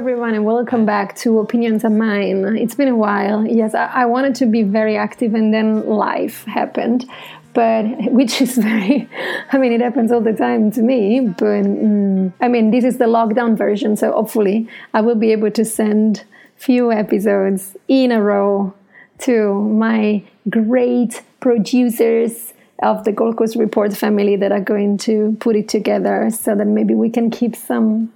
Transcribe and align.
everyone, 0.00 0.32
and 0.32 0.46
welcome 0.46 0.86
back 0.86 1.14
to 1.14 1.40
Opinions 1.40 1.84
of 1.84 1.92
Mine. 1.92 2.56
It's 2.56 2.74
been 2.74 2.88
a 2.88 2.96
while. 2.96 3.46
Yes, 3.46 3.74
I, 3.74 3.84
I 3.84 4.06
wanted 4.06 4.34
to 4.36 4.46
be 4.46 4.62
very 4.62 4.96
active, 4.96 5.34
and 5.34 5.52
then 5.52 5.86
life 5.86 6.42
happened 6.44 7.04
but 7.52 7.82
which 8.12 8.40
is 8.40 8.56
very 8.56 9.10
i 9.52 9.58
mean 9.58 9.72
it 9.72 9.80
happens 9.80 10.12
all 10.12 10.20
the 10.20 10.32
time 10.32 10.70
to 10.70 10.82
me 10.82 11.18
but 11.20 11.64
mm, 11.64 12.32
i 12.40 12.46
mean 12.46 12.70
this 12.70 12.84
is 12.84 12.98
the 12.98 13.06
lockdown 13.06 13.58
version 13.58 13.96
so 13.96 14.12
hopefully 14.12 14.68
i 14.94 15.00
will 15.00 15.16
be 15.16 15.32
able 15.32 15.50
to 15.50 15.64
send 15.64 16.24
few 16.56 16.92
episodes 16.92 17.76
in 17.88 18.12
a 18.12 18.22
row 18.22 18.72
to 19.18 19.62
my 19.62 20.22
great 20.48 21.22
producers 21.40 22.54
of 22.82 23.04
the 23.04 23.12
Gold 23.12 23.36
Coast 23.36 23.56
Report 23.56 23.94
family 23.94 24.36
that 24.36 24.52
are 24.52 24.60
going 24.60 24.96
to 24.98 25.36
put 25.40 25.56
it 25.56 25.68
together 25.68 26.30
so 26.30 26.54
that 26.54 26.66
maybe 26.66 26.94
we 26.94 27.10
can 27.10 27.30
keep 27.30 27.54
some 27.56 28.10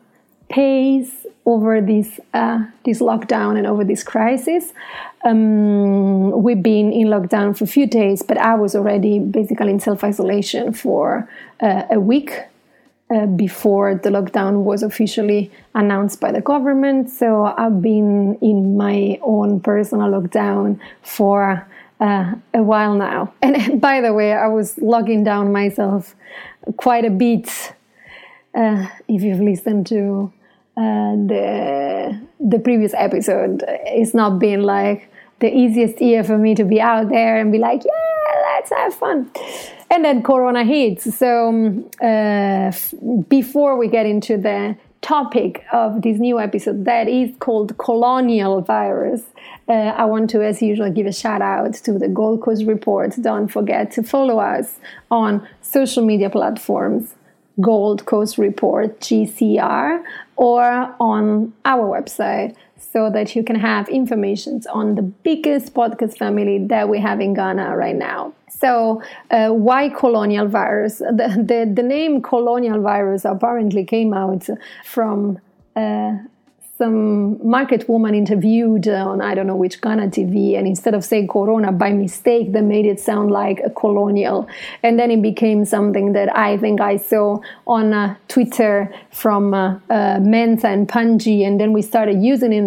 pace 0.48 1.26
over 1.46 1.80
this 1.80 2.20
uh, 2.32 2.64
this 2.84 3.00
lockdown 3.00 3.56
and 3.56 3.66
over 3.66 3.84
this 3.84 4.02
crisis. 4.02 4.72
Um, 5.24 6.30
we've 6.42 6.62
been 6.62 6.92
in 6.92 7.08
lockdown 7.08 7.56
for 7.56 7.64
a 7.64 7.66
few 7.66 7.86
days, 7.86 8.22
but 8.22 8.38
I 8.38 8.54
was 8.54 8.74
already 8.74 9.18
basically 9.18 9.70
in 9.70 9.80
self 9.80 10.04
isolation 10.04 10.72
for 10.72 11.28
uh, 11.60 11.84
a 11.90 12.00
week 12.00 12.32
uh, 13.14 13.26
before 13.26 13.94
the 13.94 14.10
lockdown 14.10 14.62
was 14.64 14.82
officially 14.82 15.50
announced 15.74 16.20
by 16.20 16.32
the 16.32 16.40
government. 16.40 17.10
So 17.10 17.44
I've 17.44 17.82
been 17.82 18.36
in 18.40 18.76
my 18.76 19.18
own 19.22 19.60
personal 19.60 20.08
lockdown 20.08 20.80
for 21.02 21.66
uh, 22.00 22.34
a 22.52 22.62
while 22.62 22.94
now. 22.94 23.32
And 23.42 23.80
by 23.88 24.00
the 24.00 24.12
way, 24.12 24.32
I 24.32 24.48
was 24.48 24.78
logging 24.78 25.24
down 25.24 25.52
myself 25.52 26.14
quite 26.76 27.04
a 27.04 27.10
bit. 27.10 27.74
Uh, 28.54 28.86
if 29.08 29.22
you've 29.22 29.40
listened 29.40 29.86
to 29.88 30.32
uh, 30.76 31.14
the 31.26 32.20
the 32.40 32.58
previous 32.58 32.94
episode, 32.94 33.64
it's 33.66 34.14
not 34.14 34.38
been 34.38 34.62
like 34.62 35.10
the 35.40 35.54
easiest 35.54 36.00
year 36.00 36.22
for 36.24 36.38
me 36.38 36.54
to 36.54 36.64
be 36.64 36.80
out 36.80 37.08
there 37.08 37.38
and 37.38 37.50
be 37.50 37.58
like, 37.58 37.82
yeah, 37.84 38.54
let's 38.54 38.70
have 38.70 38.94
fun. 38.94 39.30
And 39.90 40.04
then 40.04 40.22
Corona 40.22 40.64
hits. 40.64 41.14
So 41.16 41.48
um, 41.48 41.90
uh, 42.00 42.72
before 43.28 43.76
we 43.76 43.88
get 43.88 44.06
into 44.06 44.36
the 44.36 44.76
topic 45.04 45.62
of 45.70 46.00
this 46.00 46.18
new 46.18 46.40
episode 46.40 46.86
that 46.86 47.08
is 47.08 47.36
called 47.38 47.76
colonial 47.76 48.62
virus. 48.62 49.22
Uh, 49.68 49.72
I 49.72 50.06
want 50.06 50.30
to, 50.30 50.42
as 50.42 50.62
usual, 50.62 50.90
give 50.90 51.06
a 51.06 51.12
shout 51.12 51.42
out 51.42 51.74
to 51.74 51.98
the 51.98 52.08
Gold 52.08 52.40
Coast 52.42 52.64
Report. 52.64 53.14
Don't 53.20 53.48
forget 53.48 53.90
to 53.92 54.02
follow 54.02 54.38
us 54.38 54.78
on 55.10 55.46
social 55.60 56.04
media 56.04 56.30
platforms 56.30 57.14
Gold 57.60 58.04
Coast 58.06 58.38
Report 58.38 58.98
GCR 59.00 60.02
or 60.36 60.94
on 60.98 61.52
our 61.64 62.00
website 62.00 62.56
so 62.76 63.10
that 63.10 63.34
you 63.34 63.42
can 63.42 63.56
have 63.56 63.88
information 63.88 64.62
on 64.72 64.94
the 64.94 65.02
biggest 65.02 65.74
podcast 65.74 66.18
family 66.18 66.64
that 66.66 66.88
we 66.88 66.98
have 67.00 67.20
in 67.20 67.34
Ghana 67.34 67.76
right 67.76 67.96
now. 67.96 68.32
So, 68.48 69.02
uh, 69.30 69.48
why 69.50 69.88
colonial 69.88 70.46
virus? 70.46 71.00
The, 71.14 71.28
the, 71.50 71.72
the, 71.72 71.82
name 71.82 72.22
colonial 72.22 72.80
virus 72.80 73.24
apparently 73.24 73.84
came 73.84 74.12
out 74.12 74.48
from 74.84 75.38
uh, 75.76 76.14
some 76.76 77.38
market 77.48 77.88
woman 77.88 78.14
interviewed 78.14 78.88
on 78.88 79.20
I 79.20 79.34
don't 79.34 79.46
know 79.46 79.54
which 79.54 79.80
Ghana 79.80 80.08
TV, 80.08 80.58
and 80.58 80.66
instead 80.66 80.94
of 80.94 81.04
saying 81.04 81.28
Corona 81.28 81.70
by 81.70 81.92
mistake, 81.92 82.52
they 82.52 82.62
made 82.62 82.84
it 82.84 82.98
sound 82.98 83.30
like 83.30 83.60
a 83.64 83.70
colonial, 83.70 84.48
and 84.82 84.98
then 84.98 85.10
it 85.10 85.22
became 85.22 85.64
something 85.64 86.14
that 86.14 86.36
I 86.36 86.56
think 86.58 86.80
I 86.80 86.96
saw 86.96 87.38
on 87.66 87.92
uh, 87.92 88.16
Twitter 88.26 88.92
from 89.10 89.54
uh, 89.54 89.78
uh, 89.88 90.18
Mensa 90.20 90.68
and 90.68 90.88
Panji, 90.88 91.46
and 91.46 91.60
then 91.60 91.72
we 91.72 91.80
started 91.80 92.20
using 92.20 92.52
it 92.52 92.64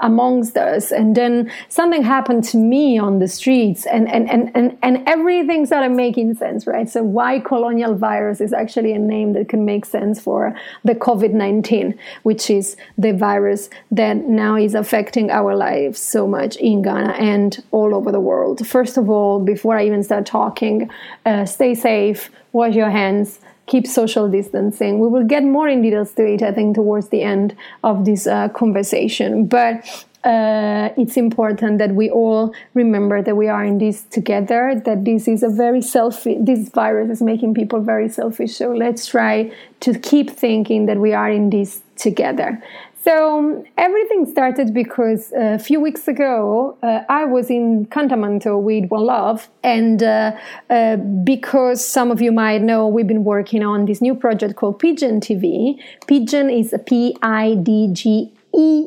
amongst 0.00 0.56
us, 0.56 0.92
and 0.92 1.14
then 1.16 1.50
something 1.68 2.02
happened 2.02 2.44
to 2.44 2.56
me 2.56 2.98
on 2.98 3.18
the 3.18 3.28
streets, 3.28 3.86
and 3.86 4.08
and 4.08 4.30
and 4.30 4.50
and, 4.54 4.78
and 4.82 5.02
everything 5.06 5.66
started 5.66 5.90
making 5.90 6.34
sense, 6.34 6.66
right? 6.66 6.88
So 6.88 7.02
why 7.02 7.40
colonial 7.40 7.94
virus 7.94 8.40
is 8.40 8.52
actually 8.52 8.92
a 8.92 8.98
name 8.98 9.32
that 9.34 9.48
can 9.48 9.64
make 9.64 9.84
sense 9.84 10.20
for 10.20 10.56
the 10.84 10.94
COVID 10.94 11.32
nineteen, 11.32 11.98
which 12.22 12.48
is 12.48 12.76
the 12.96 13.12
virus 13.12 13.32
virus 13.32 13.70
that 13.90 14.16
now 14.28 14.56
is 14.56 14.74
affecting 14.74 15.30
our 15.30 15.56
lives 15.56 15.98
so 15.98 16.26
much 16.26 16.56
in 16.56 16.82
Ghana 16.82 17.12
and 17.12 17.62
all 17.70 17.94
over 17.94 18.12
the 18.12 18.20
world. 18.20 18.66
First 18.66 18.98
of 18.98 19.08
all, 19.08 19.40
before 19.40 19.76
I 19.78 19.86
even 19.86 20.02
start 20.02 20.26
talking, 20.26 20.90
uh, 21.24 21.46
stay 21.46 21.74
safe, 21.74 22.30
wash 22.52 22.74
your 22.74 22.90
hands, 22.90 23.40
keep 23.66 23.86
social 23.86 24.28
distancing. 24.28 24.98
We 24.98 25.08
will 25.08 25.24
get 25.24 25.44
more 25.44 25.68
in 25.68 25.82
details 25.82 26.12
to 26.14 26.26
it, 26.26 26.42
I 26.42 26.52
think, 26.52 26.76
towards 26.76 27.08
the 27.08 27.22
end 27.22 27.56
of 27.82 28.04
this 28.04 28.26
uh, 28.26 28.48
conversation. 28.48 29.46
But 29.46 30.06
uh, 30.24 30.90
it's 30.96 31.16
important 31.16 31.78
that 31.78 31.92
we 31.94 32.08
all 32.10 32.54
remember 32.74 33.22
that 33.22 33.36
we 33.36 33.48
are 33.48 33.64
in 33.64 33.78
this 33.78 34.02
together, 34.04 34.80
that 34.84 35.04
this 35.04 35.26
is 35.26 35.42
a 35.42 35.48
very 35.48 35.82
selfish, 35.82 36.36
this 36.40 36.68
virus 36.68 37.10
is 37.10 37.22
making 37.22 37.54
people 37.54 37.80
very 37.80 38.08
selfish. 38.08 38.54
So 38.56 38.72
let's 38.72 39.06
try 39.06 39.52
to 39.80 39.98
keep 39.98 40.30
thinking 40.30 40.86
that 40.86 40.98
we 40.98 41.12
are 41.12 41.30
in 41.30 41.50
this 41.50 41.82
together. 41.96 42.62
So 43.02 43.64
everything 43.76 44.26
started 44.26 44.72
because 44.72 45.32
uh, 45.32 45.56
a 45.56 45.58
few 45.58 45.80
weeks 45.80 46.06
ago 46.06 46.78
uh, 46.84 47.00
I 47.08 47.24
was 47.24 47.50
in 47.50 47.86
Kantamanto 47.86 48.62
with 48.62 48.90
One 48.90 49.06
Love, 49.06 49.50
and 49.64 50.00
uh, 50.00 50.36
uh, 50.70 50.96
because 50.96 51.84
some 51.84 52.12
of 52.12 52.22
you 52.22 52.30
might 52.30 52.62
know, 52.62 52.86
we've 52.86 53.08
been 53.08 53.24
working 53.24 53.64
on 53.64 53.86
this 53.86 54.00
new 54.00 54.14
project 54.14 54.54
called 54.54 54.80
Pidgen 54.80 55.20
TV. 55.20 55.80
Pidgen 56.06 56.48
is 56.56 56.72
a 56.72 56.78
P 56.78 57.16
I 57.22 57.56
D 57.56 57.88
G 57.92 58.32
E 58.54 58.86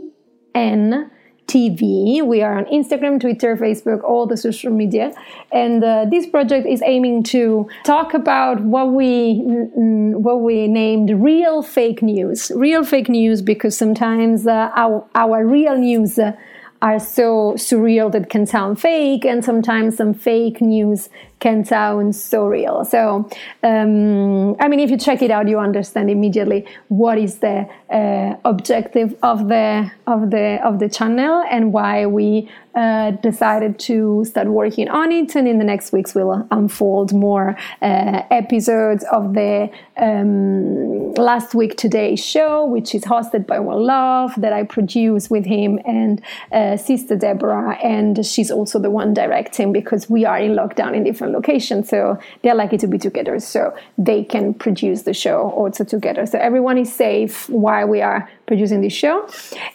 N 0.53 1.11
TV. 1.55 2.21
We 2.21 2.41
are 2.41 2.57
on 2.57 2.65
Instagram, 2.65 3.19
Twitter, 3.21 3.55
Facebook, 3.55 4.03
all 4.03 4.25
the 4.27 4.35
social 4.35 4.71
media. 4.71 5.13
And 5.53 5.81
uh, 5.83 6.05
this 6.11 6.27
project 6.27 6.67
is 6.67 6.81
aiming 6.85 7.23
to 7.35 7.69
talk 7.85 8.13
about 8.13 8.59
what 8.61 8.91
we 8.91 9.41
what 10.25 10.41
we 10.41 10.67
named 10.67 11.11
real 11.11 11.63
fake 11.63 12.01
news. 12.01 12.51
Real 12.55 12.83
fake 12.83 13.07
news 13.07 13.41
because 13.41 13.77
sometimes 13.77 14.45
uh, 14.45 14.69
our 14.75 15.07
our 15.15 15.45
real 15.45 15.77
news. 15.77 16.19
Uh, 16.19 16.33
are 16.81 16.99
so 16.99 17.53
surreal 17.55 18.11
that 18.11 18.29
can 18.29 18.45
sound 18.45 18.79
fake, 18.79 19.25
and 19.25 19.43
sometimes 19.43 19.95
some 19.95 20.13
fake 20.13 20.59
news 20.61 21.09
can 21.39 21.65
sound 21.65 22.15
so 22.15 22.47
real. 22.47 22.85
So, 22.85 23.29
um, 23.63 24.55
I 24.59 24.67
mean, 24.67 24.79
if 24.79 24.89
you 24.89 24.97
check 24.97 25.21
it 25.21 25.31
out, 25.31 25.47
you 25.47 25.59
understand 25.59 26.09
immediately 26.09 26.65
what 26.87 27.17
is 27.17 27.39
the 27.39 27.67
uh, 27.89 28.35
objective 28.45 29.15
of 29.21 29.47
the 29.47 29.91
of 30.07 30.31
the 30.31 30.59
of 30.63 30.79
the 30.79 30.89
channel 30.89 31.43
and 31.49 31.73
why 31.73 32.05
we 32.05 32.49
uh, 32.75 33.11
decided 33.11 33.79
to 33.79 34.25
start 34.25 34.47
working 34.47 34.89
on 34.89 35.11
it. 35.11 35.35
And 35.35 35.47
in 35.47 35.59
the 35.59 35.63
next 35.63 35.91
weeks, 35.93 36.13
we'll 36.13 36.45
unfold 36.51 37.13
more 37.13 37.57
uh, 37.81 38.21
episodes 38.31 39.05
of 39.11 39.33
the 39.33 39.69
um, 39.97 41.13
last 41.13 41.55
week 41.55 41.77
today 41.77 42.15
show, 42.15 42.65
which 42.65 42.93
is 42.93 43.03
hosted 43.03 43.47
by 43.47 43.59
One 43.59 43.83
Love 43.83 44.33
that 44.37 44.51
I 44.51 44.63
produce 44.63 45.29
with 45.29 45.45
him 45.45 45.79
and 45.85 46.21
uh, 46.51 46.75
Sister 46.75 47.15
Deborah, 47.15 47.77
and 47.77 48.25
she's 48.25 48.51
also 48.51 48.79
the 48.79 48.89
one 48.89 49.13
directing 49.13 49.71
because 49.71 50.09
we 50.09 50.25
are 50.25 50.37
in 50.37 50.51
lockdown 50.51 50.95
in 50.95 51.03
different 51.03 51.24
location, 51.31 51.83
so 51.83 52.19
they're 52.41 52.55
likely 52.55 52.77
to 52.79 52.87
be 52.87 52.97
together, 52.97 53.39
so 53.39 53.75
they 53.97 54.23
can 54.23 54.53
produce 54.53 55.03
the 55.03 55.13
show 55.13 55.49
also 55.51 55.83
together. 55.83 56.25
So 56.25 56.39
everyone 56.39 56.77
is 56.77 56.93
safe 56.93 57.49
while 57.49 57.87
we 57.87 58.01
are 58.01 58.29
producing 58.45 58.81
this 58.81 58.93
show. 58.93 59.27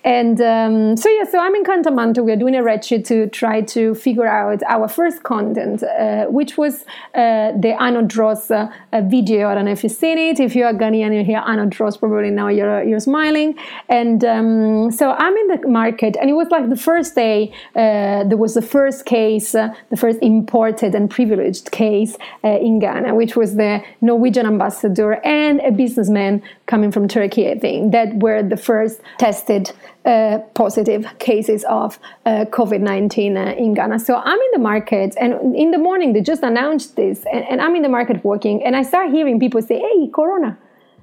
And 0.04 0.40
um, 0.40 0.96
so 0.96 1.08
yeah, 1.08 1.24
so 1.24 1.38
I'm 1.38 1.54
in 1.54 1.64
Kantamanto. 1.64 2.24
We're 2.24 2.36
doing 2.36 2.54
a 2.54 2.62
redshift 2.62 3.06
to 3.06 3.26
try 3.28 3.62
to 3.62 3.94
figure 3.94 4.26
out 4.26 4.62
our 4.68 4.88
first 4.88 5.22
content, 5.22 5.82
uh, 5.82 6.26
which 6.26 6.56
was 6.56 6.84
uh, 7.14 7.52
the 7.58 7.76
Ano 7.80 8.02
Dross 8.02 8.50
uh, 8.50 8.70
video. 9.02 9.48
I 9.48 9.54
don't 9.54 9.64
know 9.64 9.72
if 9.72 9.82
you've 9.82 9.92
seen 9.92 10.18
it. 10.18 10.40
If 10.40 10.54
you 10.54 10.64
are 10.64 10.72
Ghanaian, 10.72 11.14
you 11.14 11.24
hear 11.24 11.42
Ano 11.46 11.66
Dross, 11.66 11.98
probably 11.98 12.30
now 12.30 12.48
you're 12.48 12.82
you're 12.82 13.00
smiling. 13.00 13.56
And 13.88 14.24
um, 14.24 14.90
so 14.90 15.12
I'm 15.12 15.36
in 15.36 15.46
the 15.48 15.68
market, 15.68 16.16
and 16.20 16.30
it 16.30 16.34
was 16.34 16.48
like 16.50 16.68
the 16.68 16.76
first 16.76 17.14
day. 17.14 17.52
Uh, 17.74 18.24
there 18.24 18.36
was 18.36 18.54
the 18.54 18.62
first 18.62 19.06
case, 19.06 19.54
uh, 19.54 19.74
the 19.90 19.96
first 19.96 20.18
imported 20.22 20.94
and 20.94 21.10
privileged 21.10 21.70
case 21.70 22.16
uh, 22.44 22.48
in 22.48 22.78
Ghana, 22.78 23.14
which 23.14 23.36
was 23.36 23.56
the 23.56 23.82
Norwegian 24.00 24.46
ambassador 24.46 25.14
and 25.24 25.60
a 25.60 25.70
businessman 25.70 26.42
coming 26.66 26.92
from 26.92 27.08
Turkey, 27.08 27.50
I 27.50 27.58
think, 27.58 27.92
that 27.92 28.14
were 28.16 28.42
the 28.42 28.56
first 28.60 29.00
tested 29.18 29.72
uh, 30.04 30.38
positive 30.54 31.06
cases 31.18 31.64
of 31.64 31.98
uh, 32.26 32.44
COVID 32.46 32.80
19 32.80 33.36
uh, 33.36 33.54
in 33.56 33.74
Ghana. 33.74 33.98
So 33.98 34.16
I'm 34.16 34.38
in 34.38 34.50
the 34.52 34.58
market, 34.58 35.14
and 35.20 35.54
in 35.56 35.70
the 35.70 35.78
morning 35.78 36.12
they 36.12 36.20
just 36.20 36.42
announced 36.42 36.96
this, 36.96 37.24
and, 37.32 37.44
and 37.44 37.60
I'm 37.60 37.76
in 37.76 37.82
the 37.82 37.88
market 37.88 38.24
working, 38.24 38.62
and 38.64 38.76
I 38.76 38.82
start 38.82 39.10
hearing 39.10 39.38
people 39.38 39.62
say, 39.62 39.78
Hey, 39.78 40.08
Corona. 40.08 40.58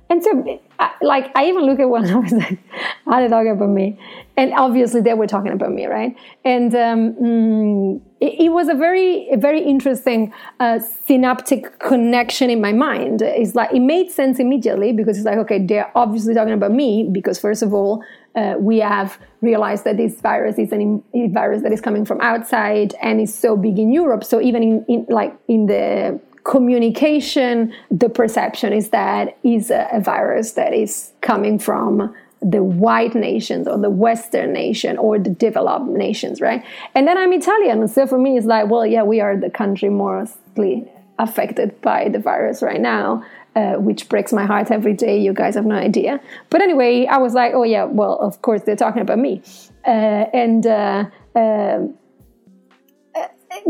And 0.09 0.23
so, 0.23 0.61
like, 1.01 1.31
I 1.35 1.47
even 1.47 1.65
look 1.65 1.79
at 1.79 1.89
one, 1.89 2.05
I 2.09 2.15
was 2.15 2.31
like, 2.31 2.59
are 3.07 3.21
they 3.21 3.27
talking 3.27 3.51
about 3.51 3.69
me? 3.69 3.99
And 4.37 4.53
obviously, 4.53 5.01
they 5.01 5.13
were 5.13 5.27
talking 5.27 5.51
about 5.51 5.71
me, 5.71 5.85
right? 5.85 6.15
And 6.45 6.73
um, 6.75 7.13
mm, 7.15 8.01
it, 8.21 8.45
it, 8.45 8.49
was 8.49 8.69
a 8.69 8.73
very, 8.73 9.27
very 9.35 9.61
interesting 9.61 10.31
uh, 10.59 10.79
synaptic 11.05 11.79
connection 11.79 12.49
in 12.49 12.61
my 12.61 12.71
mind. 12.71 13.21
It's 13.21 13.53
like, 13.53 13.73
it 13.73 13.81
made 13.81 14.09
sense 14.11 14.39
immediately 14.39 14.93
because 14.93 15.17
it's 15.17 15.25
like, 15.25 15.39
okay, 15.39 15.65
they're 15.65 15.91
obviously 15.95 16.33
talking 16.33 16.53
about 16.53 16.71
me 16.71 17.09
because, 17.11 17.37
first 17.37 17.61
of 17.61 17.73
all, 17.73 18.03
uh, 18.35 18.53
we 18.59 18.77
have 18.77 19.19
realized 19.41 19.83
that 19.83 19.97
this 19.97 20.21
virus 20.21 20.57
is 20.57 20.71
an, 20.71 21.03
a 21.13 21.27
virus 21.29 21.63
that 21.63 21.73
is 21.73 21.81
coming 21.81 22.05
from 22.05 22.21
outside 22.21 22.93
and 23.01 23.19
is 23.19 23.33
so 23.33 23.57
big 23.57 23.79
in 23.79 23.91
Europe. 23.91 24.23
So 24.23 24.39
even 24.39 24.63
in, 24.63 24.85
in 24.87 25.05
like 25.09 25.35
in 25.47 25.65
the 25.65 26.21
communication, 26.47 27.73
the 27.91 28.07
perception 28.07 28.71
is 28.71 28.89
that 28.89 29.37
is 29.43 29.69
a, 29.69 29.87
a 29.91 29.99
virus 29.99 30.53
that 30.53 30.73
is 30.73 31.11
coming 31.21 31.59
from 31.59 32.15
the 32.41 32.63
white 32.63 33.15
nations 33.15 33.67
or 33.67 33.77
the 33.77 33.89
Western 33.89 34.53
nation 34.53 34.97
or 34.97 35.19
the 35.19 35.29
developed 35.29 35.87
nations, 35.87 36.39
right? 36.39 36.63
And 36.95 37.05
then 37.05 37.17
I'm 37.17 37.33
Italian, 37.33 37.85
so 37.89 38.07
for 38.07 38.17
me 38.17 38.37
it's 38.37 38.45
like, 38.45 38.69
well, 38.69 38.85
yeah, 38.85 39.03
we 39.03 39.19
are 39.19 39.35
the 39.35 39.49
country 39.49 39.89
mostly 39.89 40.89
affected 41.19 41.81
by 41.81 42.07
the 42.09 42.19
virus 42.19 42.61
right 42.61 42.81
now. 42.81 43.23
Uh, 43.55 43.73
which 43.79 44.07
breaks 44.07 44.31
my 44.31 44.45
heart 44.45 44.69
every 44.69 44.93
day. 44.93 45.19
You 45.19 45.33
guys 45.33 45.55
have 45.55 45.65
no 45.65 45.73
idea. 45.73 46.21
But 46.51 46.61
anyway, 46.61 47.07
I 47.07 47.17
was 47.17 47.33
like, 47.33 47.53
oh 47.55 47.63
yeah, 47.63 47.85
well, 47.85 48.19
of 48.21 48.43
course 48.43 48.61
they're 48.61 48.75
talking 48.75 49.01
about 49.01 49.17
me, 49.17 49.41
uh, 49.83 50.25
and 50.31 50.67
uh, 50.67 51.05
uh 51.35 51.79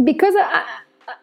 because 0.03 0.33
I, 0.35 0.65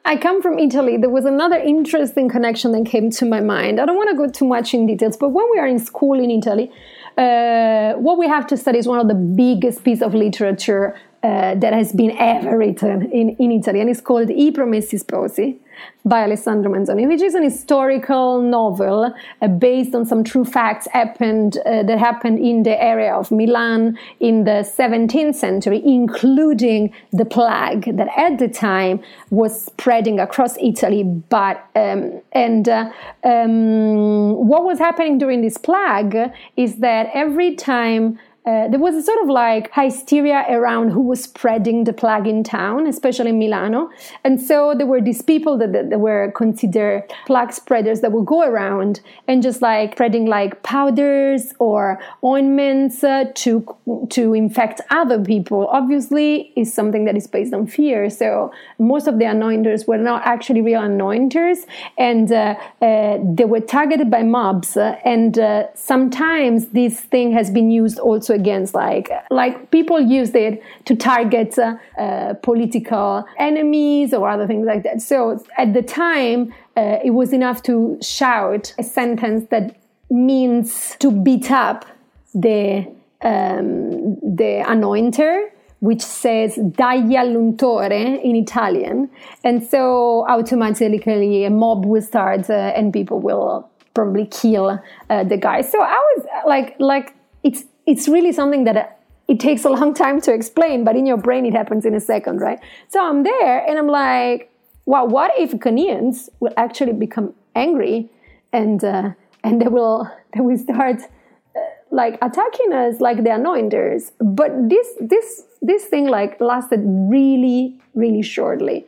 I 0.06 0.18
come 0.18 0.42
from 0.42 0.58
Italy, 0.58 0.98
there 0.98 1.08
was 1.08 1.24
another 1.24 1.56
interesting 1.56 2.28
connection 2.28 2.72
that 2.72 2.84
came 2.84 3.08
to 3.12 3.24
my 3.24 3.40
mind. 3.40 3.80
I 3.80 3.86
don't 3.86 3.96
want 3.96 4.10
to 4.10 4.16
go 4.16 4.28
too 4.28 4.44
much 4.44 4.74
in 4.74 4.86
details, 4.86 5.16
but 5.16 5.30
when 5.30 5.46
we 5.50 5.58
are 5.58 5.66
in 5.66 5.78
school 5.78 6.22
in 6.22 6.30
Italy, 6.30 6.70
uh, 7.16 7.94
what 7.94 8.18
we 8.18 8.28
have 8.28 8.46
to 8.48 8.56
study 8.58 8.78
is 8.78 8.86
one 8.86 8.98
of 8.98 9.08
the 9.08 9.14
biggest 9.14 9.82
pieces 9.82 10.02
of 10.02 10.12
literature 10.14 10.94
uh, 11.22 11.54
that 11.54 11.72
has 11.72 11.92
been 11.92 12.10
ever 12.18 12.58
written 12.58 13.10
in, 13.12 13.30
in 13.36 13.50
Italy, 13.50 13.80
and 13.80 13.88
it's 13.88 14.02
called 14.02 14.28
I 14.28 14.50
Promessi 14.50 15.02
Sposi 15.02 15.58
by 16.04 16.22
Alessandro 16.24 16.70
Manzoni, 16.70 17.08
which 17.08 17.22
is 17.22 17.34
an 17.34 17.42
historical 17.42 18.42
novel 18.42 19.14
uh, 19.40 19.48
based 19.48 19.94
on 19.94 20.04
some 20.04 20.22
true 20.22 20.44
facts 20.44 20.86
happened 20.92 21.58
uh, 21.64 21.82
that 21.82 21.98
happened 21.98 22.38
in 22.38 22.62
the 22.62 22.82
area 22.82 23.14
of 23.14 23.30
Milan 23.30 23.98
in 24.20 24.44
the 24.44 24.68
17th 24.78 25.34
century, 25.34 25.82
including 25.84 26.92
the 27.12 27.24
plague 27.24 27.96
that 27.96 28.08
at 28.16 28.38
the 28.38 28.48
time 28.48 29.00
was 29.30 29.64
spreading 29.64 30.20
across 30.20 30.56
Italy. 30.58 31.04
But 31.04 31.64
um, 31.74 32.20
and 32.32 32.68
uh, 32.68 32.90
um, 33.24 34.46
what 34.46 34.64
was 34.64 34.78
happening 34.78 35.18
during 35.18 35.40
this 35.42 35.56
plague 35.56 36.16
is 36.56 36.76
that 36.76 37.08
every 37.14 37.54
time 37.54 38.18
uh, 38.46 38.68
there 38.68 38.78
was 38.78 38.94
a 38.94 39.02
sort 39.02 39.18
of 39.22 39.28
like 39.28 39.72
hysteria 39.72 40.44
around 40.50 40.90
who 40.90 41.00
was 41.00 41.22
spreading 41.22 41.84
the 41.84 41.94
plague 41.94 42.26
in 42.26 42.44
town, 42.44 42.86
especially 42.86 43.30
in 43.30 43.38
Milano. 43.38 43.88
And 44.22 44.38
so 44.38 44.74
there 44.76 44.86
were 44.86 45.00
these 45.00 45.22
people 45.22 45.56
that, 45.56 45.72
that, 45.72 45.88
that, 45.88 45.98
were 45.98 46.30
considered 46.36 47.10
plague 47.26 47.52
spreaders 47.52 48.02
that 48.02 48.12
would 48.12 48.26
go 48.26 48.42
around 48.42 49.00
and 49.26 49.42
just 49.42 49.62
like 49.62 49.92
spreading 49.92 50.26
like 50.26 50.62
powders 50.62 51.54
or 51.58 51.98
ointments 52.22 53.02
uh, 53.02 53.24
to, 53.34 53.64
to 54.10 54.34
infect 54.34 54.82
other 54.90 55.18
people. 55.18 55.66
Obviously, 55.68 56.52
is 56.54 56.72
something 56.72 57.06
that 57.06 57.16
is 57.16 57.26
based 57.26 57.54
on 57.54 57.66
fear. 57.66 58.10
So 58.10 58.52
most 58.78 59.06
of 59.06 59.18
the 59.18 59.24
anointers 59.24 59.86
were 59.86 59.96
not 59.96 60.20
actually 60.26 60.60
real 60.60 60.82
anointers 60.82 61.64
and 61.96 62.30
uh, 62.30 62.56
uh 62.82 63.18
they 63.22 63.46
were 63.46 63.60
targeted 63.60 64.10
by 64.10 64.22
mobs. 64.22 64.76
and 64.76 65.38
uh, 65.38 65.66
sometimes 65.74 66.66
this 66.68 67.00
thing 67.00 67.32
has 67.32 67.50
been 67.50 67.70
used 67.70 67.98
also 67.98 68.33
against 68.34 68.74
like 68.74 69.10
like 69.30 69.70
people 69.70 70.00
used 70.00 70.36
it 70.36 70.62
to 70.84 70.94
target 70.94 71.58
uh, 71.58 71.76
uh, 71.98 72.34
political 72.42 73.24
enemies 73.38 74.12
or 74.12 74.28
other 74.28 74.46
things 74.46 74.66
like 74.66 74.82
that. 74.82 75.00
So 75.00 75.42
at 75.56 75.72
the 75.72 75.82
time, 75.82 76.52
uh, 76.76 76.98
it 77.02 77.10
was 77.10 77.32
enough 77.32 77.62
to 77.64 77.98
shout 78.02 78.74
a 78.78 78.82
sentence 78.82 79.48
that 79.50 79.76
means 80.10 80.96
to 80.98 81.10
beat 81.10 81.50
up 81.50 81.86
the 82.34 82.86
um, 83.22 84.16
the 84.20 84.62
anointer 84.66 85.48
which 85.80 86.00
says 86.00 86.56
dagli 86.56 87.14
all'untore 87.14 87.92
in 87.92 88.36
Italian. 88.36 89.10
And 89.44 89.62
so 89.62 90.26
automatically 90.26 91.44
a 91.44 91.50
mob 91.50 91.84
will 91.84 92.00
start 92.00 92.48
uh, 92.48 92.72
and 92.74 92.90
people 92.90 93.20
will 93.20 93.68
probably 93.92 94.26
kill 94.26 94.80
uh, 95.10 95.24
the 95.24 95.36
guy. 95.36 95.60
So 95.60 95.80
I 95.82 96.00
was 96.16 96.26
like, 96.46 96.76
like 96.78 97.14
it's 97.42 97.64
it's 97.86 98.08
really 98.08 98.32
something 98.32 98.64
that 98.64 98.76
uh, 98.76 98.86
it 99.28 99.40
takes 99.40 99.64
a 99.64 99.70
long 99.70 99.94
time 100.04 100.20
to 100.22 100.32
explain, 100.32 100.84
but 100.84 100.96
in 100.96 101.06
your 101.06 101.16
brain 101.16 101.46
it 101.46 101.52
happens 101.52 101.84
in 101.84 101.94
a 101.94 102.00
second, 102.00 102.40
right? 102.40 102.60
So 102.88 103.04
I'm 103.04 103.22
there 103.22 103.64
and 103.66 103.78
I'm 103.78 103.88
like, 103.88 104.50
wow, 104.86 105.04
what 105.04 105.32
if 105.38 105.52
Ghanaians 105.52 106.28
will 106.40 106.52
actually 106.56 106.92
become 106.92 107.34
angry 107.54 108.10
and 108.52 108.82
uh, 108.84 109.10
and 109.42 109.60
they 109.60 109.68
will 109.68 110.10
they 110.34 110.40
will 110.40 110.58
start 110.58 111.00
uh, 111.02 111.60
like 111.90 112.18
attacking 112.22 112.72
us 112.72 113.00
like 113.00 113.18
the 113.18 113.30
anointers? 113.30 114.12
But 114.18 114.68
this 114.68 114.88
this 115.00 115.44
this 115.62 115.84
thing 115.86 116.06
like 116.08 116.40
lasted 116.40 116.80
really 116.84 117.80
really 117.94 118.22
shortly. 118.22 118.86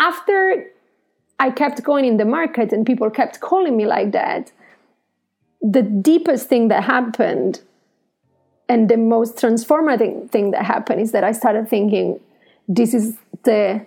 After 0.00 0.70
I 1.40 1.50
kept 1.50 1.82
going 1.82 2.04
in 2.04 2.16
the 2.16 2.24
market 2.24 2.72
and 2.72 2.84
people 2.84 3.10
kept 3.10 3.40
calling 3.40 3.76
me 3.76 3.86
like 3.86 4.12
that, 4.12 4.52
the 5.60 5.82
deepest 5.82 6.48
thing 6.48 6.68
that 6.68 6.84
happened 6.84 7.60
and 8.68 8.88
the 8.88 8.96
most 8.96 9.36
transformative 9.36 10.30
thing 10.30 10.50
that 10.50 10.64
happened 10.64 11.00
is 11.00 11.12
that 11.12 11.24
I 11.24 11.32
started 11.32 11.68
thinking, 11.68 12.20
this 12.68 12.94
is 12.94 13.16
the 13.44 13.84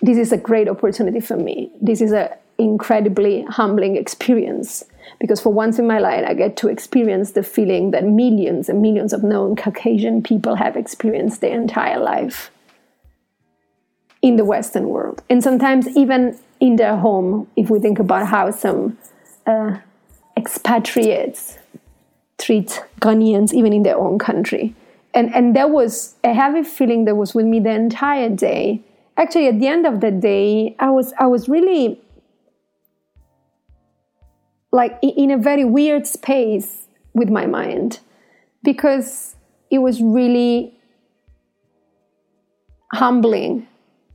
this 0.00 0.16
is 0.16 0.30
a 0.32 0.36
great 0.36 0.68
opportunity 0.68 1.20
for 1.20 1.36
me. 1.36 1.72
This 1.80 2.00
is 2.00 2.12
an 2.12 2.28
incredibly 2.56 3.42
humbling 3.42 3.96
experience 3.96 4.84
because 5.20 5.40
for 5.40 5.52
once 5.52 5.78
in 5.78 5.86
my 5.86 5.98
life 5.98 6.24
I 6.26 6.34
get 6.34 6.56
to 6.58 6.68
experience 6.68 7.32
the 7.32 7.42
feeling 7.42 7.90
that 7.90 8.04
millions 8.04 8.68
and 8.68 8.80
millions 8.80 9.12
of 9.12 9.24
known 9.24 9.56
Caucasian 9.56 10.22
people 10.22 10.54
have 10.54 10.76
experienced 10.76 11.40
their 11.40 11.54
entire 11.54 11.98
life 11.98 12.50
in 14.22 14.36
the 14.36 14.44
Western 14.44 14.88
world, 14.88 15.22
and 15.30 15.42
sometimes 15.42 15.86
even 15.96 16.38
in 16.60 16.76
their 16.76 16.96
home. 16.96 17.46
If 17.56 17.70
we 17.70 17.78
think 17.78 17.98
about 17.98 18.26
how 18.26 18.50
some 18.50 18.98
uh, 19.46 19.78
expatriates 20.38 21.58
treat 22.38 22.82
Ghanaians 23.00 23.52
even 23.52 23.72
in 23.72 23.82
their 23.82 23.98
own 23.98 24.18
country. 24.18 24.74
And, 25.12 25.34
and 25.34 25.56
there 25.56 25.66
was 25.66 26.14
a 26.22 26.32
heavy 26.32 26.62
feeling 26.62 27.04
that 27.06 27.16
was 27.16 27.34
with 27.34 27.44
me 27.44 27.58
the 27.58 27.70
entire 27.70 28.30
day. 28.30 28.80
Actually, 29.16 29.48
at 29.48 29.58
the 29.58 29.66
end 29.66 29.84
of 29.84 30.00
the 30.00 30.12
day, 30.12 30.76
I 30.78 30.90
was, 30.90 31.12
I 31.18 31.26
was 31.26 31.48
really 31.48 32.00
like 34.70 34.96
in 35.02 35.32
a 35.32 35.38
very 35.38 35.64
weird 35.64 36.06
space 36.06 36.86
with 37.14 37.28
my 37.28 37.46
mind 37.46 37.98
because 38.62 39.34
it 39.70 39.78
was 39.78 40.00
really 40.00 40.78
humbling 42.92 43.66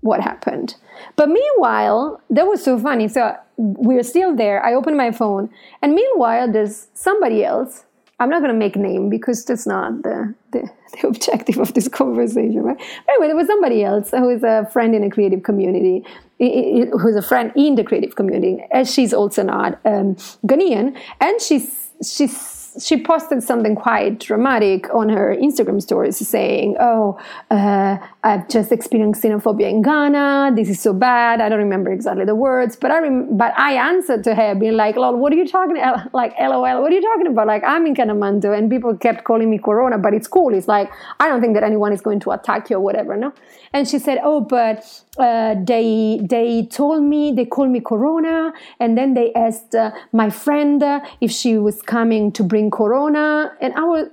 what 0.03 0.21
happened. 0.21 0.75
But 1.15 1.29
meanwhile, 1.29 2.21
that 2.29 2.45
was 2.45 2.63
so 2.63 2.77
funny. 2.77 3.07
So 3.07 3.35
we're 3.57 4.03
still 4.03 4.35
there. 4.35 4.63
I 4.63 4.73
open 4.73 4.95
my 4.95 5.11
phone, 5.11 5.49
and 5.81 5.93
meanwhile, 5.95 6.51
there's 6.51 6.87
somebody 6.93 7.43
else. 7.43 7.85
I'm 8.19 8.29
not 8.29 8.39
going 8.39 8.53
to 8.53 8.57
make 8.57 8.75
name 8.75 9.09
because 9.09 9.43
that's 9.43 9.65
not 9.65 10.03
the, 10.03 10.33
the, 10.51 10.69
the, 10.93 11.07
objective 11.07 11.57
of 11.57 11.73
this 11.73 11.87
conversation, 11.87 12.61
right? 12.61 12.79
Anyway, 13.09 13.27
there 13.27 13.35
was 13.35 13.47
somebody 13.47 13.83
else 13.83 14.11
who 14.11 14.29
is 14.29 14.43
a 14.43 14.69
friend 14.71 14.95
in 14.95 15.03
a 15.03 15.09
creative 15.09 15.43
community, 15.43 16.05
who's 16.37 17.15
a 17.15 17.21
friend 17.21 17.51
in 17.55 17.75
the 17.75 17.83
creative 17.83 18.15
community, 18.15 18.63
as 18.71 18.93
she's 18.93 19.13
also 19.13 19.43
not 19.43 19.79
um, 19.85 20.15
Ghanaian, 20.45 20.95
and 21.19 21.41
she's 21.41 21.89
she's 22.03 22.52
she 22.81 23.01
posted 23.03 23.43
something 23.43 23.75
quite 23.75 24.19
dramatic 24.19 24.93
on 24.93 25.09
her 25.09 25.35
Instagram 25.35 25.81
stories 25.81 26.17
saying, 26.27 26.75
Oh, 26.79 27.19
uh, 27.51 27.97
I've 28.23 28.47
just 28.49 28.71
experienced 28.71 29.21
xenophobia 29.21 29.69
in 29.69 29.81
Ghana. 29.81 30.53
This 30.55 30.69
is 30.69 30.79
so 30.79 30.93
bad. 30.93 31.41
I 31.41 31.49
don't 31.49 31.59
remember 31.59 31.91
exactly 31.91 32.25
the 32.25 32.35
words, 32.35 32.75
but 32.75 32.91
I 32.91 32.99
rem- 32.99 33.37
but 33.37 33.53
I 33.57 33.73
answered 33.73 34.23
to 34.25 34.35
her 34.35 34.55
being 34.55 34.73
like, 34.73 34.95
Lol, 34.95 35.17
what 35.17 35.33
are 35.33 35.35
you 35.35 35.47
talking 35.47 35.77
like 36.13 36.33
LOL, 36.39 36.81
what 36.81 36.91
are 36.91 36.95
you 36.95 37.01
talking 37.01 37.27
about? 37.27 37.47
Like 37.47 37.63
I'm 37.63 37.85
in 37.85 37.95
Kantamanto 37.95 38.57
and 38.57 38.69
people 38.69 38.95
kept 38.97 39.23
calling 39.23 39.49
me 39.49 39.57
Corona, 39.57 39.97
but 39.97 40.13
it's 40.13 40.27
cool. 40.27 40.53
It's 40.53 40.67
like 40.67 40.91
I 41.19 41.27
don't 41.27 41.41
think 41.41 41.53
that 41.55 41.63
anyone 41.63 41.93
is 41.93 42.01
going 42.01 42.19
to 42.21 42.31
attack 42.31 42.69
you 42.69 42.77
or 42.77 42.79
whatever, 42.79 43.15
no? 43.17 43.33
And 43.73 43.87
she 43.87 43.99
said, 43.99 44.19
Oh, 44.23 44.41
but 44.41 45.03
uh, 45.17 45.55
they 45.63 46.19
they 46.23 46.67
told 46.71 47.03
me 47.03 47.31
they 47.31 47.45
called 47.45 47.69
me 47.69 47.79
Corona, 47.79 48.53
and 48.79 48.97
then 48.97 49.13
they 49.13 49.33
asked 49.33 49.75
uh, 49.75 49.91
my 50.11 50.29
friend 50.29 50.81
uh, 50.81 51.01
if 51.21 51.31
she 51.31 51.57
was 51.57 51.81
coming 51.81 52.31
to 52.31 52.43
bring 52.43 52.62
Corona, 52.71 53.53
and 53.61 53.73
I 53.73 53.83
was 53.83 54.07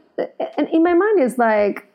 and 0.56 0.68
in 0.68 0.82
my 0.82 0.94
mind 0.94 1.20
is 1.20 1.38
like. 1.38 1.86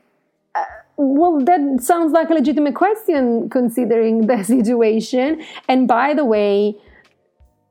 Uh, 0.53 0.63
well, 0.97 1.41
that 1.41 1.81
sounds 1.81 2.13
like 2.13 2.29
a 2.29 2.33
legitimate 2.33 2.75
question 2.75 3.49
considering 3.49 4.27
the 4.27 4.41
situation. 4.55 5.43
And 5.67 5.89
by 5.89 6.13
the 6.13 6.23
way, 6.23 6.77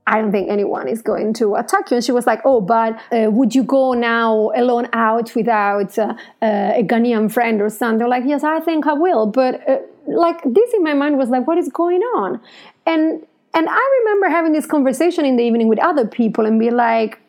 I 0.07 0.21
don't 0.21 0.33
think 0.33 0.51
anyone 0.51 0.87
is 0.87 1.01
going 1.01 1.33
to 1.35 1.55
attack 1.55 1.91
you. 1.91 1.97
And 1.97 2.05
she 2.05 2.13
was 2.13 2.27
like, 2.27 2.43
Oh, 2.45 2.61
but 2.61 3.01
uh, 3.11 3.31
would 3.31 3.55
you 3.55 3.63
go 3.63 3.95
now 3.95 4.51
alone 4.55 4.89
out 4.93 5.35
without 5.35 5.99
uh, 5.99 6.15
uh, 6.43 6.73
a 6.75 6.83
Ghanaian 6.83 7.33
friend 7.33 7.63
or 7.63 7.71
something? 7.71 8.07
Like, 8.07 8.25
yes, 8.27 8.45
I 8.45 8.61
think 8.61 8.87
I 8.87 8.93
will. 8.93 9.27
But 9.27 9.67
uh, 9.67 9.79
like 10.07 10.43
this 10.45 10.75
in 10.75 10.83
my 10.83 10.95
mind 10.95 11.19
was 11.19 11.31
like, 11.31 11.47
what 11.47 11.59
is 11.59 11.69
going 11.69 12.03
on? 12.03 12.41
And 12.87 13.27
and 13.55 13.69
I 13.71 14.01
remember 14.01 14.29
having 14.29 14.53
this 14.53 14.67
conversation 14.67 15.25
in 15.25 15.37
the 15.37 15.45
evening 15.45 15.69
with 15.69 15.79
other 15.79 16.07
people 16.07 16.45
and 16.45 16.59
be 16.59 16.71
like, 16.71 17.21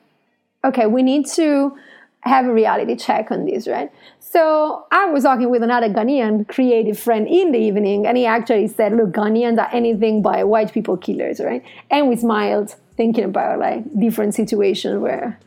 okay, 0.65 0.85
we 0.87 1.03
need 1.03 1.25
to 1.27 1.77
have 2.21 2.45
a 2.45 2.53
reality 2.53 2.95
check 2.95 3.31
on 3.31 3.45
this, 3.45 3.67
right? 3.67 3.91
So 4.19 4.85
I 4.91 5.05
was 5.05 5.23
talking 5.23 5.49
with 5.49 5.63
another 5.63 5.87
Ghanaian 5.87 6.47
creative 6.47 6.99
friend 6.99 7.27
in 7.27 7.51
the 7.51 7.59
evening, 7.59 8.05
and 8.07 8.17
he 8.17 8.25
actually 8.25 8.67
said, 8.67 8.93
"Look, 8.93 9.11
Ghanaians 9.11 9.59
are 9.59 9.69
anything 9.71 10.21
but 10.21 10.47
white 10.47 10.73
people 10.73 10.97
killers, 10.97 11.39
right?" 11.39 11.63
And 11.89 12.09
we 12.09 12.15
smiled, 12.15 12.75
thinking 12.97 13.23
about 13.25 13.59
like 13.59 13.83
different 13.97 14.33
situations 14.33 14.99
where 14.99 15.39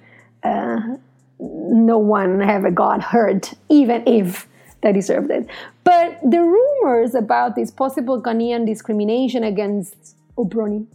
uh, 0.42 0.80
no 1.40 1.98
one 1.98 2.40
ever 2.40 2.70
got 2.70 3.02
hurt, 3.02 3.54
even 3.68 4.06
if 4.06 4.46
they 4.80 4.92
deserved 4.92 5.30
it. 5.30 5.48
But 5.84 6.18
the 6.22 6.40
rumors 6.40 7.14
about 7.14 7.56
this 7.56 7.70
possible 7.70 8.22
Ghanaian 8.22 8.64
discrimination 8.64 9.42
against 9.42 10.16
Obroni 10.36 10.86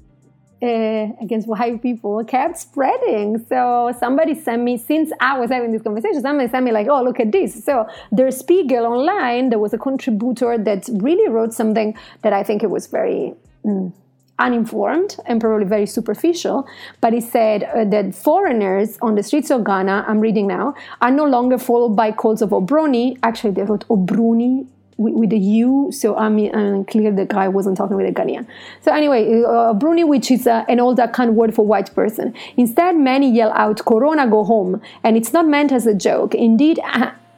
uh, 0.64 1.12
against 1.22 1.46
white 1.48 1.82
people 1.82 2.24
kept 2.24 2.58
spreading. 2.58 3.46
So 3.50 3.94
somebody 4.00 4.34
sent 4.34 4.62
me, 4.64 4.78
since 4.78 5.12
I 5.20 5.38
was 5.38 5.50
having 5.50 5.74
this 5.74 5.82
conversation, 5.82 6.22
somebody 6.22 6.50
sent 6.50 6.64
me 6.64 6.72
like, 6.72 6.88
oh, 6.88 7.04
look 7.04 7.20
at 7.20 7.34
this. 7.34 7.66
So 7.66 7.86
Der 8.16 8.32
Spiegel 8.32 8.86
online, 8.86 9.50
there 9.50 9.60
was 9.60 9.74
a 9.74 9.78
contributor 9.78 10.58
that 10.58 10.88
really 10.94 11.28
wrote 11.30 11.54
something 11.54 11.98
that 12.22 12.32
I 12.32 12.44
think 12.44 12.64
it 12.64 12.70
was 12.70 12.88
very 12.88 13.34
mm, 13.66 13.92
uninformed 14.40 15.18
and 15.26 15.42
probably 15.42 15.66
very 15.66 15.86
superficial. 15.86 16.66
But 17.02 17.12
he 17.12 17.20
said 17.20 17.64
uh, 17.64 17.84
that 17.86 18.16
foreigners 18.16 18.98
on 19.02 19.16
the 19.16 19.24
streets 19.24 19.52
of 19.52 19.66
Ghana, 19.66 20.06
I'm 20.08 20.22
reading 20.22 20.48
now, 20.48 20.76
are 21.02 21.12
no 21.12 21.26
longer 21.26 21.58
followed 21.58 21.96
by 21.96 22.14
calls 22.14 22.42
of 22.42 22.52
Obroni. 22.52 23.18
Actually, 23.22 23.52
they 23.52 23.64
wrote 23.64 23.86
Obruni 23.90 24.66
with, 24.98 25.14
with 25.14 25.30
the 25.30 25.38
U, 25.38 25.92
so 25.92 26.16
I'm, 26.16 26.38
I'm 26.54 26.86
clear 26.86 27.12
the 27.12 27.26
guy 27.26 27.48
wasn't 27.48 27.78
talking 27.78 27.98
with 27.98 28.08
a 28.08 28.12
Ghanaian. 28.12 28.48
So 28.82 28.92
anyway, 28.94 29.44
uh, 29.44 29.74
Bruni, 29.74 30.04
which 30.04 30.32
is 30.32 30.48
uh, 30.48 30.66
an 30.68 30.80
old 30.80 30.98
Akan 30.98 31.34
word 31.34 31.54
for 31.54 31.66
white 31.66 31.94
person. 31.94 32.34
Instead, 32.58 32.96
many 32.96 33.32
yell 33.32 33.52
out, 33.54 33.84
Corona, 33.86 34.28
go 34.28 34.44
home. 34.44 34.82
And 35.04 35.18
it's 35.18 35.34
not 35.34 35.48
meant 35.48 35.72
as 35.72 35.88
a 35.88 35.94
joke. 35.94 36.36
Indeed, 36.36 36.80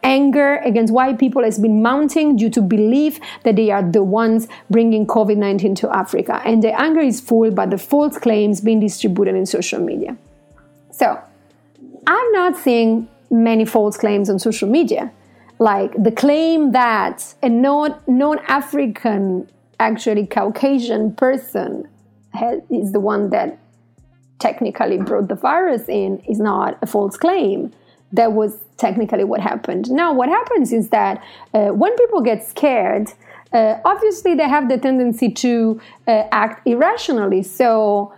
anger 0.04 0.58
against 0.58 0.94
white 0.94 1.18
people 1.18 1.44
has 1.44 1.58
been 1.58 1.82
mounting 1.82 2.36
due 2.36 2.50
to 2.52 2.62
belief 2.62 3.20
that 3.44 3.56
they 3.56 3.72
are 3.72 3.84
the 3.84 4.04
ones 4.04 4.48
bringing 4.70 5.08
COVID 5.08 5.38
19 5.38 5.76
to 5.76 5.96
Africa. 5.96 6.42
And 6.46 6.64
the 6.64 6.80
anger 6.80 7.02
is 7.02 7.20
fueled 7.20 7.56
by 7.56 7.66
the 7.66 7.78
false 7.78 8.18
claims 8.18 8.62
being 8.62 8.80
distributed 8.80 9.36
in 9.36 9.46
social 9.46 9.80
media. 9.80 10.18
So, 10.92 11.20
I'm 12.08 12.32
not 12.32 12.56
seeing 12.56 13.10
many 13.32 13.66
false 13.66 13.98
claims 13.98 14.30
on 14.30 14.40
social 14.40 14.70
media 14.70 15.12
like 15.60 15.92
the 16.02 16.12
claim 16.12 16.72
that 16.74 17.34
a 17.42 17.50
non 17.50 17.96
non 18.08 18.40
African, 18.48 19.50
actually 19.80 20.28
Caucasian 20.28 21.14
person 21.16 21.88
has, 22.34 22.62
is 22.70 22.92
the 22.92 23.00
one 23.00 23.30
that 23.30 23.60
technically 24.40 24.98
brought 24.98 25.28
the 25.28 25.36
virus 25.36 25.88
in 25.88 26.20
is 26.28 26.40
not 26.40 26.78
a 26.82 26.88
false 26.88 27.18
claim. 27.18 27.72
That 28.12 28.34
was 28.34 28.58
technically 28.78 29.24
what 29.24 29.42
happened. 29.42 29.90
Now, 29.90 30.14
what 30.14 30.30
happens 30.30 30.72
is 30.74 30.90
that 30.90 31.24
uh, 31.54 31.68
when 31.70 31.96
people 31.96 32.22
get 32.22 32.44
scared, 32.44 33.12
uh, 33.54 33.80
obviously 33.86 34.36
they 34.36 34.48
have 34.48 34.68
the 34.70 34.78
tendency 34.78 35.32
to 35.32 35.82
uh, 36.08 36.24
act 36.32 36.68
irrationally. 36.68 37.44
So, 37.44 38.14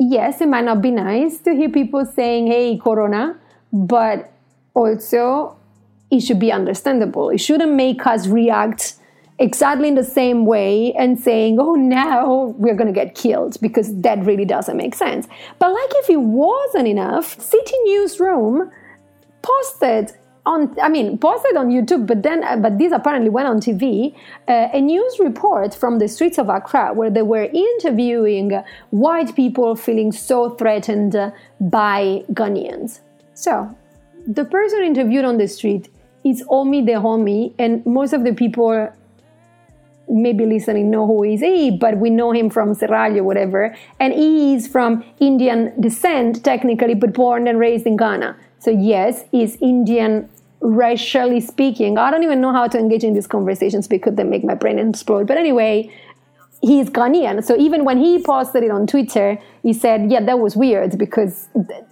yes, 0.00 0.40
it 0.40 0.48
might 0.48 0.64
not 0.64 0.80
be 0.80 0.90
nice 0.90 1.38
to 1.40 1.54
hear 1.54 1.68
people 1.68 2.06
saying, 2.06 2.46
hey, 2.46 2.78
Corona, 2.82 3.38
but 3.72 4.32
also 4.76 5.56
it 6.10 6.20
should 6.20 6.38
be 6.38 6.52
understandable. 6.52 7.30
It 7.30 7.38
shouldn't 7.38 7.72
make 7.72 8.06
us 8.06 8.28
react 8.28 8.94
exactly 9.38 9.88
in 9.88 9.94
the 9.96 10.04
same 10.04 10.46
way 10.46 10.92
and 10.94 11.18
saying, 11.18 11.58
oh, 11.58 11.74
now 11.74 12.54
we're 12.58 12.76
going 12.76 12.86
to 12.86 12.92
get 12.92 13.14
killed 13.14 13.56
because 13.60 13.94
that 14.02 14.24
really 14.24 14.44
doesn't 14.44 14.76
make 14.76 14.94
sense. 14.94 15.26
But 15.58 15.72
like 15.72 15.90
if 15.96 16.10
it 16.10 16.20
wasn't 16.20 16.86
enough, 16.86 17.40
City 17.40 17.74
Newsroom 17.84 18.70
posted 19.42 20.12
on, 20.46 20.78
I 20.80 20.88
mean, 20.88 21.18
posted 21.18 21.56
on 21.56 21.70
YouTube, 21.70 22.06
but 22.06 22.22
then, 22.22 22.44
uh, 22.44 22.56
but 22.56 22.78
this 22.78 22.92
apparently 22.92 23.30
went 23.30 23.48
on 23.48 23.58
TV, 23.58 24.14
uh, 24.46 24.68
a 24.72 24.80
news 24.80 25.18
report 25.18 25.74
from 25.74 25.98
the 25.98 26.06
streets 26.06 26.38
of 26.38 26.48
Accra 26.48 26.92
where 26.94 27.10
they 27.10 27.22
were 27.22 27.50
interviewing 27.52 28.52
white 28.90 29.34
people 29.34 29.74
feeling 29.74 30.12
so 30.12 30.50
threatened 30.50 31.16
by 31.60 32.22
Ghanaians. 32.32 33.00
So 33.34 33.76
the 34.26 34.44
person 34.44 34.82
interviewed 34.82 35.24
on 35.24 35.38
the 35.38 35.48
street 35.48 35.88
is 36.24 36.42
Omi 36.48 36.82
the 36.82 36.92
homie, 36.92 37.54
and 37.58 37.84
most 37.86 38.12
of 38.12 38.24
the 38.24 38.32
people 38.32 38.88
maybe 40.08 40.46
listening 40.46 40.90
know 40.90 41.06
who 41.06 41.22
he 41.22 41.34
is, 41.34 41.78
but 41.80 41.98
we 41.98 42.10
know 42.10 42.32
him 42.32 42.48
from 42.50 42.74
Serrallo, 42.74 43.22
whatever. 43.22 43.74
And 43.98 44.12
he 44.12 44.54
is 44.54 44.66
from 44.66 45.04
Indian 45.20 45.72
descent, 45.80 46.44
technically, 46.44 46.94
but 46.94 47.12
born 47.12 47.48
and 47.48 47.58
raised 47.58 47.86
in 47.86 47.96
Ghana. 47.96 48.36
So, 48.58 48.70
yes, 48.70 49.24
he's 49.32 49.56
Indian 49.60 50.28
racially 50.60 51.40
speaking. 51.40 51.98
I 51.98 52.10
don't 52.10 52.22
even 52.22 52.40
know 52.40 52.52
how 52.52 52.66
to 52.66 52.78
engage 52.78 53.04
in 53.04 53.14
these 53.14 53.26
conversations 53.26 53.86
because 53.86 54.14
they 54.14 54.24
make 54.24 54.44
my 54.44 54.54
brain 54.54 54.78
explode. 54.78 55.26
But 55.26 55.36
anyway, 55.36 55.90
he's 56.60 56.90
Ghanaian. 56.90 57.44
So 57.44 57.56
even 57.56 57.84
when 57.84 57.98
he 57.98 58.22
posted 58.22 58.62
it 58.62 58.70
on 58.70 58.86
Twitter, 58.86 59.38
he 59.62 59.72
said, 59.72 60.10
Yeah, 60.10 60.22
that 60.24 60.38
was 60.38 60.56
weird 60.56 60.98
because 60.98 61.48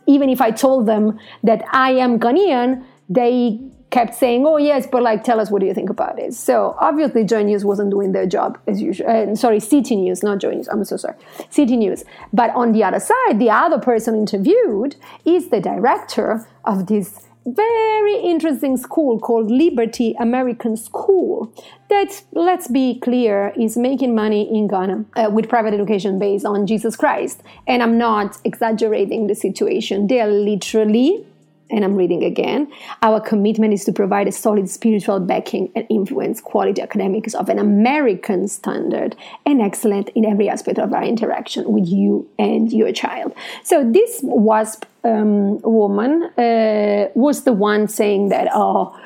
even 0.06 0.28
if 0.28 0.40
I 0.40 0.50
told 0.50 0.87
them 0.87 1.18
that 1.42 1.64
I 1.73 1.92
am 1.92 2.18
Ghanaian, 2.18 2.85
they 3.09 3.61
kept 3.94 4.14
saying, 4.14 4.44
"Oh 4.44 4.56
yes, 4.56 4.88
but 4.90 5.02
like, 5.02 5.23
tell 5.23 5.38
us 5.38 5.50
what 5.50 5.61
do 5.61 5.66
you 5.66 5.75
think 5.75 5.88
about 5.88 6.18
it?" 6.18 6.35
So 6.35 6.75
obviously, 6.80 7.23
Joy 7.25 7.44
News 7.44 7.64
wasn't 7.64 7.90
doing 7.90 8.11
their 8.12 8.26
job 8.26 8.59
as 8.66 8.83
usual. 8.83 9.09
Uh, 9.09 9.37
sorry, 9.37 9.61
City 9.61 9.94
News, 9.97 10.23
not 10.23 10.38
Joy 10.40 10.54
News. 10.54 10.68
I'm 10.68 10.85
so 10.85 10.97
sorry, 10.97 11.16
City 11.49 11.76
News. 11.76 12.04
But 12.33 12.50
on 12.56 12.73
the 12.73 12.83
other 12.83 12.99
side, 12.99 13.38
the 13.38 13.50
other 13.50 13.78
person 13.78 14.16
interviewed 14.16 14.97
is 15.25 15.49
the 15.50 15.61
director 15.61 16.47
of 16.64 16.87
this 16.87 17.28
very 17.46 18.16
interesting 18.20 18.76
school 18.76 19.18
called 19.18 19.50
Liberty 19.50 20.14
American 20.18 20.76
School 20.76 21.52
that, 21.88 22.22
let's 22.32 22.68
be 22.68 22.98
clear, 23.00 23.52
is 23.56 23.76
making 23.76 24.14
money 24.14 24.48
in 24.48 24.66
Ghana 24.66 25.04
uh, 25.16 25.30
with 25.30 25.48
private 25.48 25.74
education 25.74 26.18
based 26.18 26.46
on 26.46 26.66
Jesus 26.66 26.96
Christ. 26.96 27.42
And 27.66 27.82
I'm 27.82 27.98
not 27.98 28.38
exaggerating 28.44 29.26
the 29.26 29.34
situation. 29.34 30.06
They 30.06 30.20
are 30.20 30.30
literally 30.30 31.26
and 31.71 31.85
I'm 31.85 31.97
reading 31.97 32.23
again, 32.23 32.71
our 33.02 33.21
commitment 33.21 33.73
is 33.73 33.85
to 33.85 33.92
provide 33.92 34.28
a 34.28 34.33
solid 34.33 34.68
spiritual 34.68 35.18
backing 35.21 35.73
and 35.75 35.87
influence 35.88 36.40
quality 36.40 36.83
academics 36.83 37.35
of 37.35 37.49
an 37.49 37.59
American 37.59 38.49
standard 38.49 39.16
and 39.47 39.62
excellent 39.62 40.11
in 40.11 40.25
every 40.25 40.49
aspect 40.49 40.78
of 40.78 40.92
our 40.92 41.02
interaction 41.02 41.73
with 41.73 41.87
you 41.87 42.28
and 42.38 42.73
your 42.73 42.92
child. 42.92 43.35
So 43.62 43.90
this 43.90 44.21
WASP 44.23 44.85
um, 45.04 45.61
woman 45.62 46.25
uh, 46.37 47.09
was 47.14 47.44
the 47.44 47.52
one 47.52 47.88
saying 47.88 48.28
that, 48.28 48.49
oh, 48.52 48.99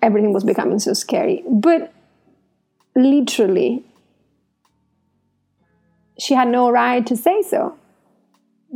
everything 0.00 0.32
was 0.32 0.44
becoming 0.44 0.78
so 0.78 0.94
scary. 0.94 1.44
But 1.48 1.92
literally, 2.96 3.84
she 6.18 6.34
had 6.34 6.48
no 6.48 6.70
right 6.70 7.06
to 7.06 7.16
say 7.16 7.42
so 7.42 7.76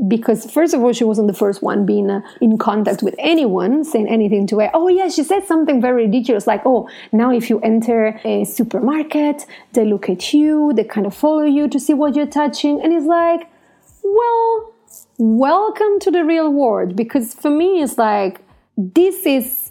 because 0.09 0.51
first 0.51 0.75
of 0.75 0.83
all 0.83 0.93
she 0.93 1.05
wasn't 1.05 1.27
the 1.27 1.35
first 1.35 1.63
one 1.63 1.87
being 1.87 2.11
uh, 2.11 2.21
in 2.41 2.59
contact 2.59 3.03
with 3.03 3.15
anyone 3.19 3.83
saying 3.83 4.09
anything 4.09 4.47
to 4.47 4.61
her. 4.61 4.71
Oh 4.75 4.89
yeah 4.89 5.09
she 5.09 5.25
said 5.25 5.47
something 5.47 5.81
very 5.81 6.05
ridiculous 6.05 6.47
like 6.47 6.63
oh 6.67 6.89
now 7.13 7.33
if 7.33 7.49
you 7.49 7.61
enter 7.61 8.21
a 8.25 8.45
supermarket 8.45 9.47
they 9.73 9.85
look 9.85 10.11
at 10.11 10.35
you 10.35 10.73
they 10.75 10.85
kind 10.85 11.07
of 11.07 11.15
follow 11.15 11.45
you 11.45 11.69
to 11.69 11.81
see 11.81 11.95
what 11.95 12.15
you're 12.15 12.27
touching. 12.27 12.81
And 12.83 12.93
it's 12.93 13.07
like 13.07 13.49
well 14.03 14.75
welcome 15.19 15.99
to 16.01 16.11
the 16.11 16.25
real 16.25 16.53
world 16.53 16.95
because 16.95 17.33
for 17.33 17.51
me 17.51 17.83
it's 17.83 17.97
like 17.97 18.43
this 18.77 19.25
is 19.25 19.71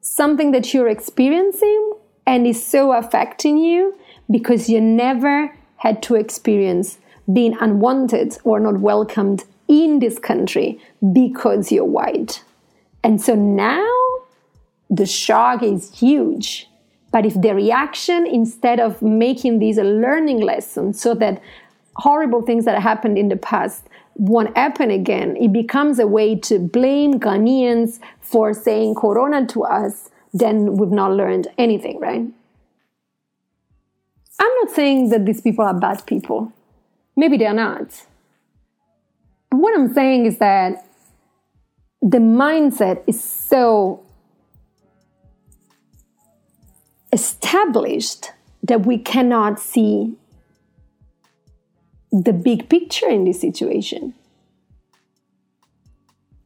something 0.00 0.50
that 0.50 0.74
you're 0.74 0.88
experiencing 0.88 1.92
and 2.26 2.46
is 2.46 2.64
so 2.64 2.92
affecting 2.92 3.58
you 3.58 3.96
because 4.30 4.68
you 4.68 4.80
never 4.80 5.56
had 5.76 6.02
to 6.02 6.16
experience 6.16 6.98
being 7.32 7.56
unwanted 7.60 8.36
or 8.42 8.58
not 8.58 8.80
welcomed 8.80 9.44
in 9.68 9.98
this 9.98 10.18
country 10.18 10.80
because 11.12 11.72
you're 11.72 11.84
white. 11.84 12.42
And 13.04 13.20
so 13.20 13.34
now 13.34 13.88
the 14.90 15.06
shock 15.06 15.62
is 15.62 15.98
huge. 15.98 16.68
But 17.10 17.26
if 17.26 17.40
the 17.40 17.54
reaction, 17.54 18.26
instead 18.26 18.80
of 18.80 19.02
making 19.02 19.58
this 19.58 19.76
a 19.76 19.84
learning 19.84 20.40
lesson 20.40 20.94
so 20.94 21.14
that 21.14 21.42
horrible 21.96 22.42
things 22.42 22.64
that 22.64 22.80
happened 22.80 23.18
in 23.18 23.28
the 23.28 23.36
past 23.36 23.86
won't 24.14 24.56
happen 24.56 24.90
again, 24.90 25.36
it 25.36 25.52
becomes 25.52 25.98
a 25.98 26.06
way 26.06 26.36
to 26.36 26.58
blame 26.58 27.14
Ghanaians 27.20 28.00
for 28.20 28.54
saying 28.54 28.94
Corona 28.94 29.46
to 29.48 29.64
us, 29.64 30.10
then 30.32 30.76
we've 30.76 30.90
not 30.90 31.12
learned 31.12 31.48
anything, 31.58 32.00
right? 32.00 32.26
I'm 34.40 34.54
not 34.62 34.70
saying 34.70 35.10
that 35.10 35.26
these 35.26 35.40
people 35.40 35.64
are 35.64 35.78
bad 35.78 36.06
people. 36.06 36.52
Maybe 37.14 37.36
they're 37.36 37.52
not 37.52 38.06
what 39.52 39.78
I'm 39.78 39.92
saying 39.92 40.26
is 40.26 40.38
that 40.38 40.86
the 42.00 42.18
mindset 42.18 43.02
is 43.06 43.22
so 43.22 44.04
established 47.12 48.30
that 48.62 48.86
we 48.86 48.98
cannot 48.98 49.60
see 49.60 50.14
the 52.10 52.32
big 52.32 52.68
picture 52.68 53.08
in 53.08 53.24
this 53.24 53.40
situation. 53.40 54.14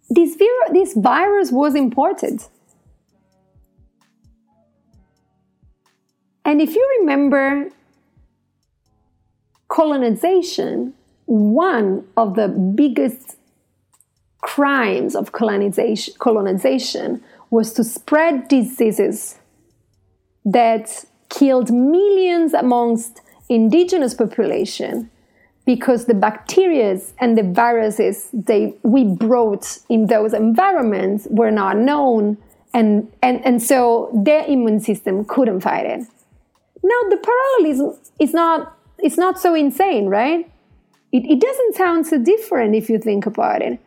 this, 0.08 0.36
vir- 0.36 0.72
this 0.72 0.94
virus 0.94 1.50
was 1.50 1.74
imported. 1.74 2.42
And 6.44 6.60
if 6.60 6.74
you 6.74 6.98
remember 7.00 7.70
colonization, 9.68 10.94
one 11.26 12.06
of 12.16 12.34
the 12.36 12.48
biggest 12.48 13.36
crimes 14.40 15.14
of 15.14 15.32
colonization, 15.32 16.14
colonization 16.18 17.22
was 17.50 17.72
to 17.74 17.84
spread 17.84 18.48
diseases 18.48 19.38
that 20.44 21.04
killed 21.28 21.72
millions 21.72 22.54
amongst 22.54 23.20
indigenous 23.48 24.14
population 24.14 25.10
because 25.64 26.06
the 26.06 26.14
bacteria 26.14 26.98
and 27.18 27.36
the 27.36 27.42
viruses 27.42 28.28
they 28.32 28.72
we 28.84 29.04
brought 29.04 29.78
in 29.88 30.06
those 30.06 30.32
environments 30.32 31.26
were 31.30 31.50
not 31.50 31.76
known 31.76 32.38
and, 32.72 33.10
and, 33.22 33.44
and 33.44 33.62
so 33.62 34.10
their 34.14 34.44
immune 34.44 34.80
system 34.80 35.24
couldn't 35.24 35.60
fight 35.60 35.86
it. 35.86 36.00
Now 36.82 37.00
the 37.10 37.16
parallelism 37.16 37.98
is 38.20 38.32
not 38.32 38.76
it's 38.98 39.18
not 39.18 39.38
so 39.38 39.54
insane, 39.54 40.06
right? 40.06 40.50
It, 41.12 41.24
it 41.24 41.40
doesn't 41.40 41.74
sound 41.76 42.06
so 42.06 42.18
different 42.18 42.74
if 42.74 42.88
you 42.90 42.98
think 42.98 43.26
about 43.26 43.62
it. 43.62 43.78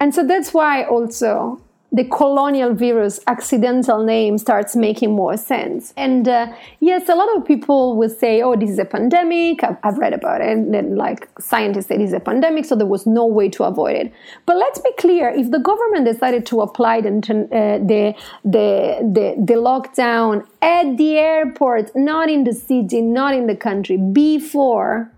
And 0.00 0.14
so 0.14 0.26
that's 0.26 0.52
why 0.52 0.84
also 0.84 1.60
the 1.94 2.04
colonial 2.04 2.74
virus 2.74 3.20
accidental 3.28 4.02
name 4.02 4.36
starts 4.36 4.74
making 4.74 5.12
more 5.12 5.36
sense. 5.36 5.94
And 5.96 6.26
uh, 6.26 6.52
yes, 6.80 7.08
a 7.08 7.14
lot 7.14 7.28
of 7.36 7.46
people 7.46 7.96
will 7.96 8.10
say, 8.10 8.42
oh, 8.42 8.56
this 8.56 8.68
is 8.70 8.80
a 8.80 8.84
pandemic. 8.84 9.62
I've, 9.62 9.76
I've 9.84 9.96
read 9.98 10.12
about 10.12 10.40
it. 10.40 10.48
And 10.48 10.74
then, 10.74 10.96
like, 10.96 11.28
scientists 11.38 11.86
this 11.86 12.00
is 12.00 12.12
a 12.12 12.18
pandemic, 12.18 12.64
so 12.64 12.74
there 12.74 12.84
was 12.84 13.06
no 13.06 13.24
way 13.24 13.48
to 13.50 13.62
avoid 13.62 13.94
it. 13.94 14.12
But 14.44 14.56
let's 14.56 14.80
be 14.80 14.90
clear 14.98 15.28
if 15.28 15.52
the 15.52 15.60
government 15.60 16.04
decided 16.06 16.46
to 16.46 16.62
apply 16.62 17.00
the, 17.00 17.10
uh, 17.10 17.78
the, 17.86 18.14
the, 18.44 18.98
the, 19.00 19.36
the 19.38 19.54
lockdown 19.54 20.44
at 20.62 20.96
the 20.96 21.16
airport, 21.16 21.94
not 21.94 22.28
in 22.28 22.42
the 22.42 22.54
city, 22.54 23.02
not 23.02 23.34
in 23.34 23.46
the 23.46 23.56
country, 23.56 23.98
before 23.98 25.12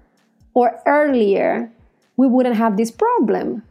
or 0.57 0.81
earlier, 0.87 1.71
we 2.17 2.27
wouldn't 2.27 2.57
have 2.57 2.77
this 2.79 2.91
problem. 2.91 3.63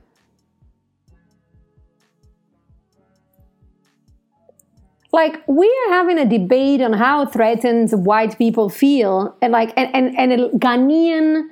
like 5.12 5.48
we 5.48 5.65
are 5.65 5.94
having 5.94 6.20
a 6.20 6.25
debate 6.25 6.82
on 6.82 6.92
how 6.92 7.25
threatened 7.25 7.89
white 8.06 8.38
people 8.38 8.68
feel 8.68 9.34
and 9.42 9.54
like 9.54 9.72
and 9.77 9.89
and, 9.96 10.08
and 10.20 10.34
a 10.34 10.50
Ghanaian 10.50 11.48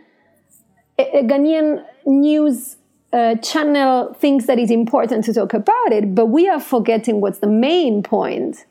a 0.99 1.23
Ghanaian 1.23 1.81
news 2.05 2.75
uh, 3.13 3.35
channel 3.35 4.13
thinks 4.15 4.47
that 4.47 4.59
it's 4.59 4.71
important 4.71 5.23
to 5.23 5.33
talk 5.33 5.53
about 5.53 5.93
it, 5.93 6.13
but 6.13 6.25
we 6.25 6.49
are 6.49 6.59
forgetting 6.59 7.21
what's 7.21 7.39
the 7.39 7.47
main 7.47 8.03
point. 8.03 8.65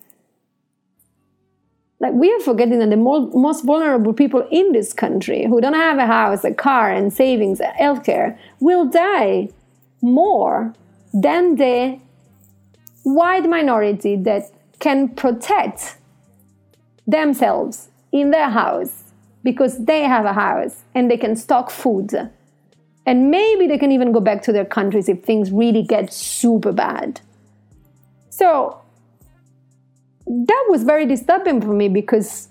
Like 2.02 2.14
we 2.14 2.32
are 2.32 2.40
forgetting 2.40 2.80
that 2.80 2.90
the 2.90 2.96
most 2.96 3.64
vulnerable 3.64 4.12
people 4.12 4.44
in 4.50 4.72
this 4.72 4.92
country 4.92 5.46
who 5.46 5.60
don't 5.60 5.72
have 5.74 5.98
a 5.98 6.06
house, 6.06 6.42
a 6.42 6.52
car, 6.52 6.90
and 6.90 7.12
savings, 7.12 7.60
healthcare 7.60 8.36
will 8.58 8.86
die 8.86 9.50
more 10.00 10.74
than 11.14 11.54
the 11.54 12.00
white 13.04 13.48
minority 13.48 14.16
that 14.16 14.50
can 14.80 15.10
protect 15.10 15.96
themselves 17.06 17.88
in 18.10 18.32
their 18.32 18.50
house 18.50 19.04
because 19.44 19.84
they 19.84 20.02
have 20.02 20.24
a 20.24 20.32
house 20.32 20.82
and 20.96 21.08
they 21.08 21.16
can 21.16 21.36
stock 21.36 21.70
food. 21.70 22.30
And 23.06 23.30
maybe 23.30 23.68
they 23.68 23.78
can 23.78 23.92
even 23.92 24.10
go 24.10 24.18
back 24.18 24.42
to 24.42 24.52
their 24.52 24.64
countries 24.64 25.08
if 25.08 25.22
things 25.22 25.52
really 25.52 25.84
get 25.84 26.12
super 26.12 26.72
bad. 26.72 27.20
So 28.30 28.81
that 30.26 30.66
was 30.68 30.82
very 30.84 31.06
disturbing 31.06 31.60
for 31.60 31.72
me 31.72 31.88
because 31.88 32.48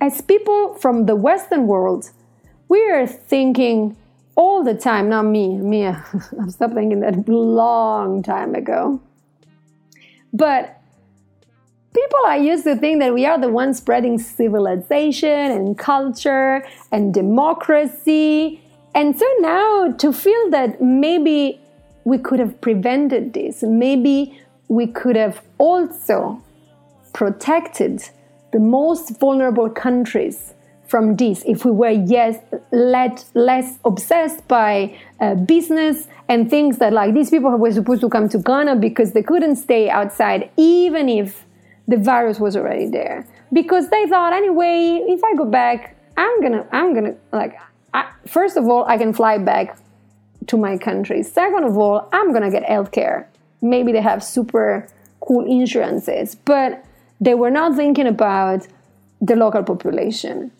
as 0.00 0.20
people 0.20 0.74
from 0.74 1.06
the 1.06 1.16
Western 1.16 1.66
world, 1.66 2.10
we 2.68 2.90
are 2.90 3.06
thinking 3.06 3.96
all 4.36 4.62
the 4.62 4.74
time, 4.74 5.08
not 5.08 5.22
me, 5.22 5.56
me, 5.56 5.86
I've 5.86 6.50
stopped 6.50 6.74
thinking 6.74 7.00
that 7.00 7.28
long 7.28 8.22
time 8.22 8.54
ago. 8.54 9.00
But 10.32 10.78
people 11.94 12.20
are 12.26 12.36
used 12.36 12.64
to 12.64 12.76
think 12.76 13.00
that 13.00 13.14
we 13.14 13.24
are 13.24 13.38
the 13.38 13.48
ones 13.48 13.78
spreading 13.78 14.18
civilization 14.18 15.30
and 15.30 15.78
culture 15.78 16.66
and 16.92 17.14
democracy. 17.14 18.60
And 18.94 19.18
so 19.18 19.26
now 19.38 19.92
to 19.92 20.12
feel 20.12 20.50
that 20.50 20.82
maybe 20.82 21.60
we 22.04 22.18
could 22.18 22.38
have 22.38 22.60
prevented 22.60 23.32
this, 23.32 23.62
maybe 23.62 24.38
we 24.68 24.86
could 24.86 25.16
have 25.16 25.42
also 25.58 26.42
protected 27.16 28.10
the 28.52 28.60
most 28.60 29.18
vulnerable 29.18 29.70
countries 29.70 30.52
from 30.86 31.16
this. 31.16 31.42
If 31.46 31.64
we 31.64 31.72
were 31.72 31.88
yes 31.88 32.36
let 32.70 33.24
less 33.34 33.78
obsessed 33.86 34.46
by 34.46 34.94
uh, 35.18 35.34
business 35.34 36.08
and 36.28 36.50
things 36.50 36.76
that 36.76 36.92
like 36.92 37.14
these 37.14 37.30
people 37.30 37.50
were 37.56 37.72
supposed 37.72 38.02
to 38.02 38.10
come 38.10 38.28
to 38.28 38.38
Ghana 38.38 38.76
because 38.76 39.12
they 39.12 39.22
couldn't 39.22 39.56
stay 39.56 39.88
outside 39.88 40.50
even 40.58 41.08
if 41.08 41.46
the 41.88 41.96
virus 41.96 42.38
was 42.38 42.54
already 42.54 42.86
there. 42.86 43.26
Because 43.50 43.88
they 43.88 44.06
thought 44.06 44.34
anyway 44.34 45.02
if 45.08 45.24
i 45.24 45.34
go 45.34 45.46
back 45.46 45.96
i'm 46.16 46.42
gonna 46.42 46.66
i'm 46.72 46.92
gonna 46.94 47.14
like 47.32 47.54
I, 47.94 48.10
first 48.26 48.56
of 48.56 48.68
all 48.68 48.84
i 48.86 48.98
can 48.98 49.12
fly 49.14 49.38
back 49.38 49.78
to 50.48 50.58
my 50.58 50.76
country. 50.76 51.22
Second 51.22 51.64
of 51.64 51.78
all 51.78 52.08
i'm 52.12 52.32
gonna 52.34 52.50
get 52.50 52.64
healthcare. 52.64 53.26
Maybe 53.62 53.90
they 53.92 54.02
have 54.02 54.22
super 54.22 54.86
cool 55.20 55.44
insurances. 55.46 56.34
But 56.34 56.84
they 57.20 57.34
were 57.34 57.50
not 57.50 57.76
thinking 57.76 58.06
about 58.06 58.66
the 59.20 59.36
local 59.36 59.62
population 59.62 60.50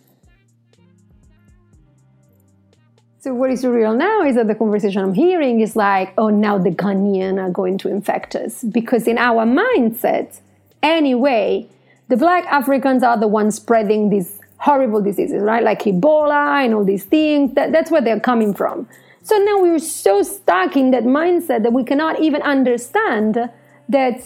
so 3.27 3.35
what 3.35 3.51
is 3.51 3.65
real 3.65 3.93
now 3.93 4.23
is 4.23 4.37
that 4.37 4.47
the 4.47 4.55
conversation 4.55 5.03
I'm 5.03 5.13
hearing 5.13 5.59
is 5.61 5.75
like, 5.75 6.15
oh, 6.17 6.29
now 6.29 6.59
the 6.59 6.71
Ghanaian 6.71 7.43
are 7.43 7.51
going 7.51 7.77
to 7.79 7.89
infect 7.89 8.37
us. 8.37 8.63
Because 8.63 9.09
in 9.09 9.19
our 9.19 9.45
mindset, 9.45 10.39
anyway, 10.81 11.67
the 12.07 12.17
black 12.17 12.45
Africans 12.45 13.03
are 13.03 13.19
the 13.19 13.27
ones 13.27 13.57
spreading 13.57 14.11
these 14.11 14.39
horrible 14.59 15.03
diseases, 15.03 15.43
right? 15.43 15.65
Like 15.65 15.83
Ebola 15.83 16.65
and 16.65 16.73
all 16.73 16.85
these 16.85 17.03
things. 17.03 17.53
That, 17.55 17.73
that's 17.73 17.91
where 17.91 18.01
they're 18.01 18.21
coming 18.21 18.55
from. 18.55 18.89
So 19.25 19.37
now 19.39 19.61
we're 19.61 19.81
so 19.81 20.23
stuck 20.23 20.77
in 20.77 20.93
that 20.93 21.03
mindset 21.03 21.65
that 21.65 21.73
we 21.73 21.83
cannot 21.83 22.21
even 22.21 22.43
understand 22.43 23.51
that 23.89 24.23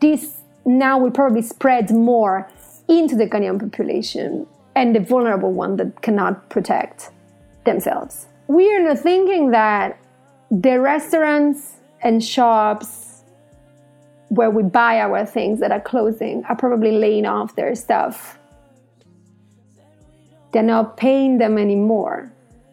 this 0.00 0.41
now 0.64 0.98
will 0.98 1.10
probably 1.10 1.42
spread 1.42 1.90
more 1.90 2.48
into 2.88 3.16
the 3.16 3.26
Ghanaian 3.26 3.58
population 3.60 4.46
and 4.74 4.94
the 4.94 5.00
vulnerable 5.00 5.52
one 5.52 5.76
that 5.76 6.02
cannot 6.02 6.48
protect 6.48 7.10
themselves. 7.64 8.26
We 8.48 8.74
are 8.74 8.80
not 8.80 8.98
thinking 8.98 9.50
that 9.50 9.98
the 10.50 10.80
restaurants 10.80 11.74
and 12.02 12.22
shops 12.22 13.24
where 14.28 14.50
we 14.50 14.62
buy 14.62 14.98
our 15.00 15.26
things 15.26 15.60
that 15.60 15.70
are 15.70 15.80
closing 15.80 16.44
are 16.48 16.56
probably 16.56 16.92
laying 16.92 17.26
off 17.26 17.54
their 17.54 17.74
stuff. 17.74 18.38
They're 20.52 20.62
not 20.62 20.96
paying 20.96 21.38
them 21.38 21.58
anymore. 21.58 22.31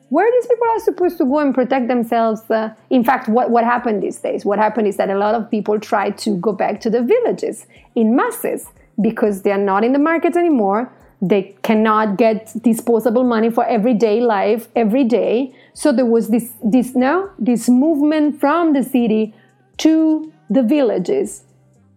Where 0.10 0.30
these 0.32 0.48
people 0.48 0.67
are 0.67 0.80
supposed 0.80 1.17
to 1.19 1.26
go 1.26 1.39
and 1.39 1.54
protect 1.54 1.88
themselves? 1.88 2.41
Uh, 2.50 2.74
in 2.89 3.04
fact, 3.04 3.30
what, 3.30 3.52
what 3.52 3.63
happened 3.63 4.02
these 4.02 4.17
days? 4.17 4.43
What 4.43 4.58
happened 4.58 4.88
is 4.88 4.98
that 4.98 5.10
a 5.10 5.17
lot 5.17 5.36
of 5.36 5.50
people 5.50 5.80
try 5.80 6.10
to 6.12 6.36
go 6.38 6.52
back 6.52 6.82
to 6.82 6.89
the 6.89 7.02
villages 7.02 7.67
in 7.95 8.15
masses 8.15 8.67
because 9.00 9.43
they 9.43 9.52
are 9.52 9.58
not 9.58 9.84
in 9.84 9.93
the 9.93 10.00
market 10.00 10.36
anymore. 10.36 10.91
They 11.22 11.56
cannot 11.63 12.17
get 12.17 12.54
disposable 12.62 13.24
money 13.24 13.50
for 13.50 13.65
everyday 13.65 14.22
life 14.22 14.67
every 14.76 15.04
day. 15.04 15.54
So 15.74 15.91
there 15.91 16.06
was 16.06 16.30
this, 16.30 16.54
this 16.63 16.95
no, 16.95 17.30
this 17.38 17.69
movement 17.69 18.39
from 18.39 18.74
the 18.74 18.84
city 18.84 19.36
to 19.78 20.32
the 20.50 20.63
villages 20.63 21.43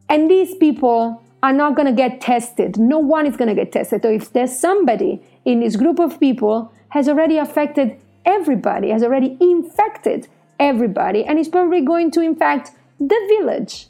and 0.08 0.30
these 0.30 0.54
people 0.56 1.22
are 1.42 1.52
not 1.52 1.74
going 1.74 1.86
to 1.86 1.92
get 1.92 2.20
tested. 2.20 2.78
No 2.78 2.98
one 2.98 3.26
is 3.26 3.36
going 3.36 3.48
to 3.48 3.54
get 3.54 3.72
tested. 3.72 4.02
So 4.02 4.10
if 4.10 4.32
there's 4.32 4.56
somebody 4.56 5.22
in 5.44 5.60
this 5.60 5.76
group 5.76 5.98
of 5.98 6.20
people 6.20 6.72
has 6.92 7.08
already 7.08 7.38
affected 7.38 7.96
everybody, 8.26 8.90
has 8.90 9.02
already 9.02 9.38
infected 9.40 10.28
everybody, 10.60 11.24
and 11.24 11.38
is 11.38 11.48
probably 11.48 11.80
going 11.80 12.10
to 12.10 12.20
infect 12.20 12.72
the 13.00 13.18
village. 13.28 13.86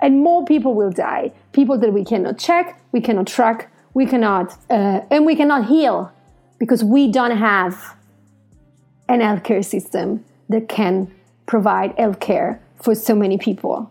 And 0.00 0.20
more 0.20 0.44
people 0.44 0.74
will 0.74 0.92
die. 0.92 1.32
People 1.50 1.76
that 1.78 1.92
we 1.92 2.04
cannot 2.04 2.38
check, 2.38 2.80
we 2.92 3.00
cannot 3.00 3.26
track, 3.26 3.72
we 3.92 4.06
cannot, 4.06 4.56
uh, 4.70 5.00
and 5.10 5.26
we 5.26 5.34
cannot 5.34 5.66
heal 5.66 6.12
because 6.60 6.84
we 6.84 7.10
don't 7.10 7.36
have 7.36 7.96
an 9.08 9.18
healthcare 9.18 9.64
system 9.64 10.24
that 10.48 10.68
can 10.68 11.12
provide 11.46 11.96
healthcare 11.96 12.60
for 12.76 12.94
so 12.94 13.16
many 13.16 13.36
people. 13.36 13.90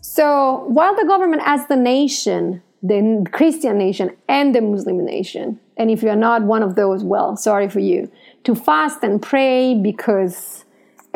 So 0.00 0.64
while 0.68 0.96
the 0.96 1.04
government 1.04 1.42
as 1.44 1.66
the 1.66 1.76
nation, 1.76 2.62
the 2.82 3.26
Christian 3.32 3.78
nation 3.78 4.16
and 4.28 4.54
the 4.54 4.60
Muslim 4.60 5.04
nation, 5.04 5.60
and 5.76 5.90
if 5.90 6.02
you're 6.02 6.16
not 6.16 6.42
one 6.42 6.62
of 6.62 6.76
those, 6.76 7.04
well, 7.04 7.36
sorry 7.36 7.68
for 7.68 7.80
you, 7.80 8.10
to 8.44 8.54
fast 8.54 9.02
and 9.02 9.20
pray 9.20 9.74
because 9.74 10.64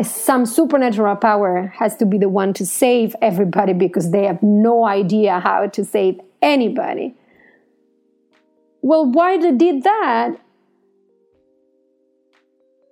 some 0.03 0.45
supernatural 0.45 1.17
power 1.17 1.73
has 1.79 1.97
to 1.97 2.07
be 2.07 2.19
the 2.19 2.29
one 2.29 2.53
to 2.55 2.67
save 2.67 3.15
everybody 3.23 3.73
because 3.73 4.11
they 4.11 4.25
have 4.25 4.43
no 4.43 4.85
idea 4.85 5.41
how 5.41 5.67
to 5.69 5.85
save 5.85 6.21
anybody. 6.43 7.15
Well, 8.83 9.07
why 9.07 9.39
they 9.39 9.53
did 9.53 9.85
that? 9.85 10.41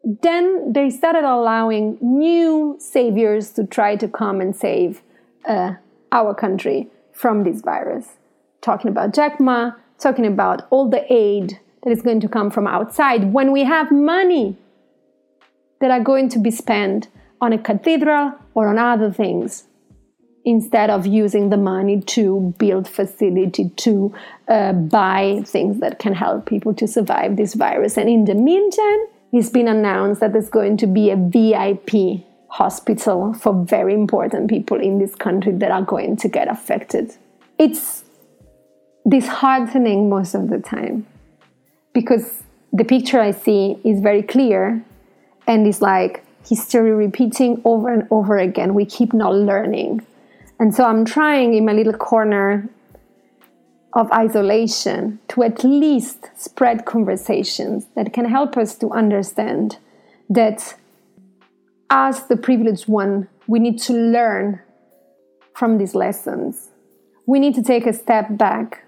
Then 0.05 0.73
they 0.73 0.91
started 0.91 1.25
allowing 1.25 1.99
new 2.01 2.77
saviors 2.79 3.51
to 3.53 3.67
try 3.67 3.97
to 3.97 4.09
come 4.09 4.41
and 4.41 4.57
save 4.57 5.03
uh, 5.47 5.75
our 6.11 6.35
country 6.35 6.89
from 7.13 7.45
this 7.45 7.61
virus. 7.61 8.09
Talking 8.63 8.91
about 8.91 9.13
Jack 9.13 9.39
Ma, 9.41 9.73
talking 9.99 10.27
about 10.27 10.67
all 10.71 10.89
the 10.89 11.05
aid 11.13 11.59
that 11.83 11.91
is 11.91 12.03
going 12.03 12.21
to 12.21 12.29
come 12.29 12.51
from 12.51 12.67
outside 12.67 13.33
when 13.33 13.53
we 13.53 13.65
have 13.65 13.91
money 13.91 14.57
that 15.81 15.91
are 15.91 16.01
going 16.01 16.29
to 16.31 16.39
be 16.39 16.51
spent 16.51 17.09
on 17.41 17.53
a 17.53 17.59
cathedral 17.59 18.35
or 18.55 18.69
on 18.69 18.79
other 18.79 19.11
things 19.13 19.65
instead 20.45 20.91
of 20.91 21.07
using 21.07 21.51
the 21.51 21.57
money 21.57 22.01
to 22.01 22.55
build 22.59 22.89
facility 22.89 23.69
to 23.71 24.15
uh, 24.49 24.73
buy 24.73 25.43
things 25.47 25.81
that 25.81 25.99
can 25.99 26.15
help 26.15 26.47
people 26.47 26.75
to 26.75 26.87
survive 26.87 27.37
this 27.37 27.55
virus. 27.55 27.97
And 27.97 28.09
in 28.09 28.25
the 28.25 28.35
meantime 28.35 29.07
it's 29.33 29.49
been 29.49 29.69
announced 29.69 30.21
that 30.21 30.33
there's 30.33 30.51
going 30.51 30.77
to 30.79 30.87
be 30.87 31.11
a 31.11 31.17
vip 31.17 31.91
hospital 32.49 33.33
for 33.33 33.65
very 33.65 33.95
important 33.95 34.51
people 34.51 34.79
in 34.79 34.99
this 34.99 35.15
country 35.15 35.53
that 35.53 35.71
are 35.71 35.83
going 35.83 36.17
to 36.17 36.29
get 36.29 36.49
affected. 36.49 37.17
It's 37.59 38.05
disheartening 39.09 40.09
most 40.09 40.35
of 40.35 40.49
the 40.49 40.59
time 40.59 41.07
because 41.93 42.43
the 42.73 42.85
picture 42.85 43.21
i 43.21 43.31
see 43.31 43.77
is 43.85 44.01
very 44.01 44.23
clear 44.23 44.83
and 45.47 45.67
it's 45.67 45.83
like 45.83 46.25
history 46.49 46.93
repeating 46.93 47.61
over 47.65 47.93
and 47.93 48.07
over 48.11 48.39
again. 48.39 48.75
We 48.75 48.85
keep 48.85 49.13
not 49.13 49.35
learning. 49.35 50.05
And 50.59 50.75
so 50.75 50.85
I'm 50.85 51.05
trying 51.05 51.55
in 51.55 51.65
my 51.65 51.73
little 51.73 51.93
corner 51.93 52.69
of 53.95 54.11
isolation 54.13 55.19
to 55.29 55.43
at 55.43 55.65
least 55.65 56.31
spread 56.37 56.85
conversations 56.85 57.87
that 57.95 58.13
can 58.13 58.25
help 58.25 58.57
us 58.57 58.75
to 58.77 58.91
understand 58.91 59.79
that 60.31 60.75
as 61.91 62.27
the 62.29 62.37
privileged 62.37 62.89
one, 62.89 63.29
we 63.47 63.59
need 63.59 63.79
to 63.81 63.93
learn 63.93 64.61
from 65.55 65.77
these 65.77 65.95
lessons. 65.95 66.71
We 67.27 67.39
need 67.39 67.55
to 67.57 67.63
take 67.63 67.87
a 67.87 67.93
step 67.93 68.39
back. 68.39 68.85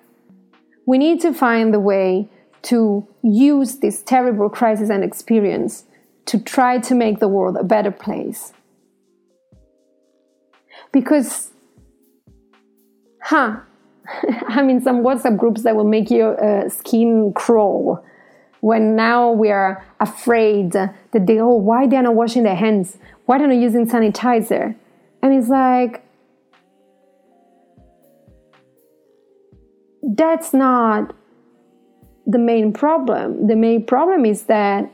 We 0.86 0.98
need 0.98 1.20
to 1.22 1.32
find 1.32 1.72
the 1.72 1.80
way 1.80 2.28
to 2.62 3.06
use 3.22 3.76
this 3.76 4.02
terrible 4.02 4.48
crisis 4.48 4.90
and 4.90 5.04
experience 5.04 5.84
to 6.26 6.38
try 6.38 6.78
to 6.78 6.94
make 6.94 7.20
the 7.20 7.28
world 7.28 7.56
a 7.56 7.64
better 7.64 7.90
place. 7.90 8.52
Because, 10.92 11.50
huh, 13.22 13.56
I'm 14.48 14.70
in 14.70 14.80
some 14.80 15.02
WhatsApp 15.02 15.38
groups 15.38 15.62
that 15.62 15.76
will 15.76 15.84
make 15.84 16.10
your 16.10 16.42
uh, 16.42 16.68
skin 16.68 17.32
crawl 17.34 18.04
when 18.60 18.96
now 18.96 19.30
we 19.30 19.50
are 19.50 19.84
afraid 20.00 20.72
that 20.72 20.94
they, 21.12 21.38
oh, 21.38 21.54
why 21.54 21.86
they're 21.86 22.02
not 22.02 22.14
washing 22.14 22.44
their 22.44 22.54
hands? 22.54 22.96
Why 23.26 23.36
they're 23.36 23.46
not 23.46 23.58
using 23.58 23.86
sanitizer? 23.86 24.74
And 25.22 25.34
it's 25.34 25.50
like, 25.50 26.02
that's 30.04 30.52
not 30.52 31.14
the 32.26 32.38
main 32.38 32.72
problem. 32.72 33.46
The 33.46 33.56
main 33.56 33.86
problem 33.86 34.26
is 34.26 34.44
that 34.44 34.90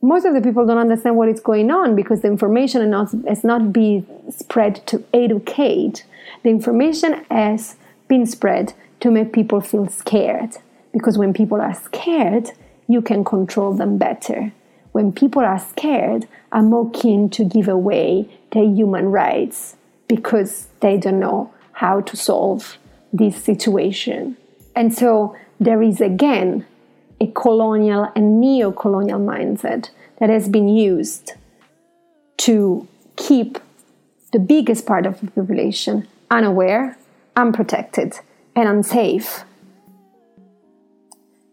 most 0.00 0.24
of 0.24 0.34
the 0.34 0.40
people 0.40 0.66
don't 0.66 0.78
understand 0.78 1.16
what 1.16 1.28
is 1.28 1.38
going 1.38 1.70
on 1.70 1.94
because 1.94 2.22
the 2.22 2.28
information 2.28 2.92
has 2.92 3.44
not 3.44 3.72
been 3.72 4.06
spread 4.30 4.84
to 4.86 5.04
educate. 5.12 6.04
The 6.42 6.50
information 6.50 7.24
has 7.30 7.76
been 8.08 8.26
spread 8.26 8.72
to 9.00 9.10
make 9.10 9.32
people 9.32 9.60
feel 9.60 9.88
scared. 9.88 10.56
Because 10.92 11.18
when 11.18 11.32
people 11.32 11.60
are 11.60 11.74
scared, 11.74 12.50
you 12.88 13.00
can 13.00 13.24
control 13.24 13.74
them 13.74 13.96
better. 13.96 14.52
When 14.92 15.12
people 15.12 15.42
are 15.42 15.58
scared, 15.58 16.26
are 16.50 16.62
more 16.62 16.90
keen 16.90 17.30
to 17.30 17.44
give 17.44 17.68
away 17.68 18.28
their 18.50 18.64
human 18.64 19.06
rights 19.06 19.76
because 20.08 20.68
they 20.80 20.98
don't 20.98 21.20
know 21.20 21.52
how 21.72 22.00
to 22.02 22.16
solve 22.16 22.76
this 23.12 23.42
situation. 23.42 24.36
And 24.74 24.94
so 24.94 25.36
there 25.60 25.82
is 25.82 26.00
again 26.00 26.66
a 27.20 27.26
colonial 27.28 28.10
and 28.16 28.40
neo 28.40 28.72
colonial 28.72 29.20
mindset 29.20 29.90
that 30.18 30.30
has 30.30 30.48
been 30.48 30.68
used 30.68 31.32
to 32.38 32.88
keep 33.16 33.58
the 34.32 34.38
biggest 34.38 34.86
part 34.86 35.06
of 35.06 35.20
the 35.20 35.30
population 35.30 36.08
unaware, 36.30 36.96
unprotected, 37.36 38.18
and 38.56 38.68
unsafe. 38.68 39.44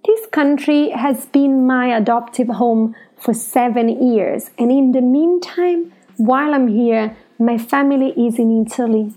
This 0.06 0.26
country 0.32 0.90
has 0.90 1.26
been 1.28 1.68
my 1.68 1.96
adoptive 1.96 2.48
home 2.48 2.96
for 3.18 3.34
seven 3.34 3.90
years, 4.14 4.50
and 4.58 4.72
in 4.72 4.94
the 4.94 5.02
meantime, 5.02 5.92
while 6.16 6.54
I'm 6.54 6.70
here, 6.70 7.16
my 7.38 7.58
family 7.58 8.12
is 8.12 8.40
in 8.40 8.66
Italy, 8.66 9.14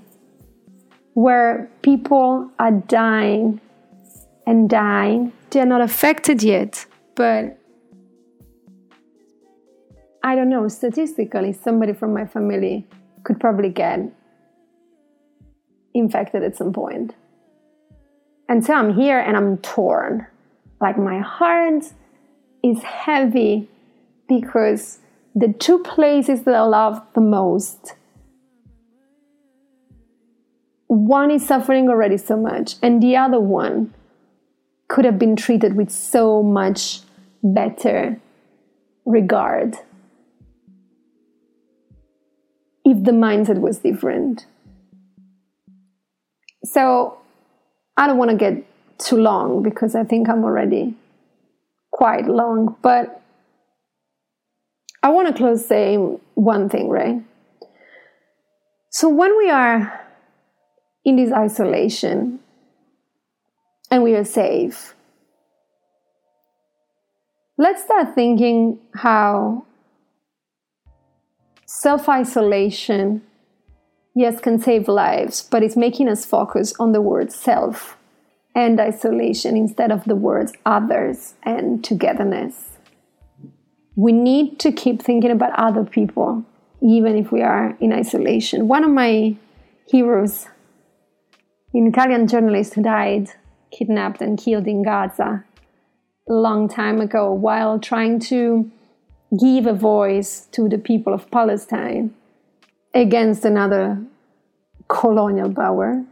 where 1.14 1.68
people 1.83 2.51
are 2.59 2.72
dying 2.72 3.61
and 4.46 4.68
dying 4.68 5.33
they're 5.53 5.66
not 5.66 5.83
affected 5.83 6.42
yet, 6.42 6.87
but 7.14 7.59
I 10.25 10.35
don't 10.35 10.48
know, 10.48 10.66
statistically, 10.68 11.53
somebody 11.53 11.92
from 11.92 12.14
my 12.14 12.27
family 12.27 12.87
could 13.22 13.38
probably 13.38 13.68
get 13.68 14.01
infected 15.94 16.42
at 16.42 16.57
some 16.57 16.72
point. 16.72 17.14
And 18.48 18.64
so 18.64 18.72
I'm 18.75 18.94
here 18.94 19.18
and 19.18 19.37
I'm 19.37 19.59
torn. 19.59 20.27
Like 20.81 20.98
my 20.98 21.18
heart 21.18 21.85
is 22.64 22.83
heavy 22.83 23.68
because 24.29 25.01
the 25.35 25.53
two 25.53 25.81
places 25.81 26.42
that 26.44 26.55
I 26.55 26.62
love 26.62 27.03
the 27.14 27.20
most 27.20 27.94
one 30.93 31.31
is 31.31 31.47
suffering 31.47 31.89
already 31.89 32.19
so 32.19 32.37
much, 32.37 32.75
and 32.83 33.03
the 33.03 33.17
other 33.17 33.41
one 33.41 33.95
could 34.89 35.07
have 35.07 35.19
been 35.19 35.37
treated 35.37 35.75
with 35.75 35.91
so 35.91 36.43
much 36.43 37.01
better 37.43 38.21
regard 39.07 39.75
if 42.85 43.03
the 43.05 43.13
mindset 43.13 43.59
was 43.59 43.79
different. 43.79 44.45
So 46.65 47.17
I 47.97 48.07
don't 48.07 48.19
want 48.19 48.31
to 48.33 48.37
get 48.37 48.63
too 48.99 49.17
long 49.17 49.63
because 49.63 49.95
I 49.95 50.05
think 50.05 50.29
I'm 50.29 50.45
already 50.45 50.95
quite 51.91 52.27
long, 52.27 52.77
but 52.83 53.23
I 55.03 55.09
want 55.09 55.29
to 55.29 55.35
close 55.35 55.65
saying 55.65 56.21
one 56.35 56.69
thing, 56.69 56.91
right? 56.91 57.17
So 58.91 59.09
when 59.09 59.39
we 59.39 59.49
are 59.49 60.02
in 61.05 61.17
this 61.17 61.33
isolation, 61.33 62.38
and 63.91 64.03
we 64.03 64.15
are 64.15 64.25
safe. 64.25 64.95
Let's 67.59 67.85
start 67.85 68.15
thinking 68.15 68.79
how 68.95 69.67
self 71.67 72.09
isolation, 72.09 73.23
yes, 74.15 74.41
can 74.41 74.61
save 74.61 74.88
lives, 74.88 75.43
but 75.43 75.62
it's 75.62 75.77
making 75.77 76.09
us 76.09 76.25
focus 76.25 76.75
on 76.79 76.93
the 76.93 77.01
word 77.01 77.33
self 77.33 77.97
and 78.55 78.81
isolation 78.81 79.57
instead 79.57 79.91
of 79.91 80.05
the 80.05 80.17
words 80.17 80.53
others 80.67 81.35
and 81.43 81.83
togetherness. 81.83 82.79
We 83.97 84.12
need 84.12 84.59
to 84.61 84.73
keep 84.73 85.03
thinking 85.03 85.31
about 85.31 85.53
other 85.59 85.85
people, 85.85 86.45
even 86.81 87.17
if 87.17 87.31
we 87.31 87.43
are 87.43 87.77
in 87.81 87.93
isolation. 87.93 88.69
One 88.69 88.85
of 88.85 88.91
my 88.91 89.37
heroes, 89.87 90.47
an 91.75 91.87
Italian 91.87 92.27
journalist 92.27 92.75
who 92.75 92.83
died 92.83 93.31
kidnapped 93.71 94.21
and 94.21 94.39
killed 94.39 94.67
in 94.67 94.83
Gaza 94.83 95.45
a 96.29 96.33
long 96.33 96.69
time 96.69 97.01
ago 97.01 97.33
while 97.33 97.79
trying 97.79 98.21
to 98.21 98.71
give 99.41 99.67
a 99.67 99.73
voice 99.73 100.47
to 100.53 100.69
the 100.69 100.79
people 100.79 101.15
of 101.15 101.31
Palestine 101.31 102.15
against 102.95 103.45
another 103.45 104.03
colonial 104.89 105.53
power. 105.53 106.05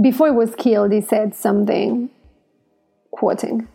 Before 0.00 0.28
he 0.28 0.32
was 0.32 0.54
killed, 0.54 0.92
he 0.92 1.00
said 1.00 1.34
something, 1.34 2.10
quoting, 3.10 3.68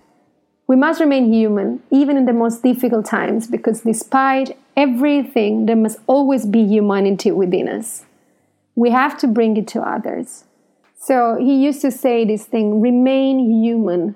We 0.67 0.75
must 0.75 0.99
remain 0.99 1.31
human, 1.31 1.81
even 1.91 2.17
in 2.17 2.25
the 2.25 2.33
most 2.33 2.63
difficult 2.63 3.05
times, 3.05 3.47
because 3.47 3.81
despite 3.81 4.57
everything, 4.75 5.67
there 5.67 5.75
must 5.75 5.99
always 6.07 6.45
be 6.45 6.63
humanity 6.63 7.31
within 7.31 7.69
us 7.69 8.03
we 8.75 8.91
have 8.91 9.17
to 9.19 9.27
bring 9.27 9.57
it 9.57 9.67
to 9.69 9.81
others. 9.81 10.43
So 10.97 11.37
he 11.39 11.63
used 11.63 11.81
to 11.81 11.91
say 11.91 12.25
this 12.25 12.45
thing 12.45 12.81
remain 12.81 13.63
human. 13.63 14.15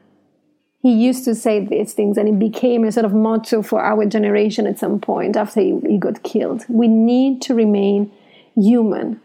he 0.81 0.93
used 0.93 1.25
to 1.25 1.35
say 1.35 1.65
these 1.65 1.93
things 1.93 2.17
and 2.17 2.29
it 2.29 2.39
became 2.39 2.85
a 2.85 2.91
sort 2.91 3.05
of 3.05 3.13
motto 3.13 3.61
for 3.61 3.81
our 3.81 4.05
generation 4.05 4.65
at 4.65 4.79
some 4.79 4.97
point 4.99 5.35
after 5.35 5.59
he, 5.59 5.77
he 5.85 5.97
got 5.97 6.23
killed. 6.23 6.65
We 6.69 6.87
need 6.87 7.41
to 7.43 7.53
remain 7.53 8.11
human. 8.55 9.19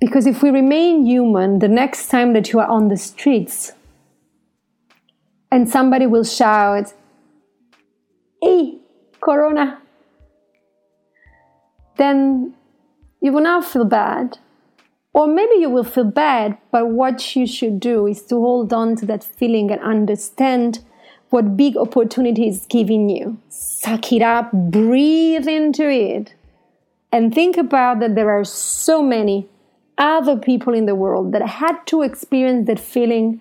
Because 0.00 0.26
if 0.26 0.42
we 0.42 0.50
remain 0.50 1.06
human, 1.06 1.60
the 1.60 1.68
next 1.68 2.08
time 2.08 2.32
that 2.32 2.52
you 2.52 2.58
are 2.58 2.66
on 2.66 2.88
the 2.88 2.96
streets 2.96 3.72
and 5.56 5.66
somebody 5.66 6.06
will 6.06 6.22
shout, 6.22 6.92
Hey, 8.42 8.76
Corona, 9.22 9.80
then 11.96 12.54
you 13.22 13.32
will 13.32 13.40
not 13.40 13.64
feel 13.64 13.86
bad. 13.86 14.38
Or 15.14 15.26
maybe 15.26 15.54
you 15.54 15.70
will 15.70 15.82
feel 15.82 16.04
bad, 16.04 16.58
but 16.70 16.90
what 16.90 17.34
you 17.34 17.46
should 17.46 17.80
do 17.80 18.06
is 18.06 18.20
to 18.26 18.34
hold 18.34 18.74
on 18.74 18.96
to 18.96 19.06
that 19.06 19.24
feeling 19.24 19.70
and 19.70 19.80
understand 19.80 20.80
what 21.30 21.56
big 21.56 21.78
opportunity 21.78 22.46
is 22.48 22.66
giving 22.68 23.08
you. 23.08 23.38
Suck 23.48 24.12
it 24.12 24.20
up, 24.20 24.52
breathe 24.52 25.48
into 25.48 25.88
it, 25.88 26.34
and 27.10 27.34
think 27.34 27.56
about 27.56 28.00
that 28.00 28.14
there 28.14 28.30
are 28.30 28.44
so 28.44 29.02
many 29.02 29.48
other 29.96 30.36
people 30.36 30.74
in 30.74 30.84
the 30.84 30.94
world 30.94 31.32
that 31.32 31.48
had 31.48 31.78
to 31.86 32.02
experience 32.02 32.66
that 32.66 32.78
feeling 32.78 33.40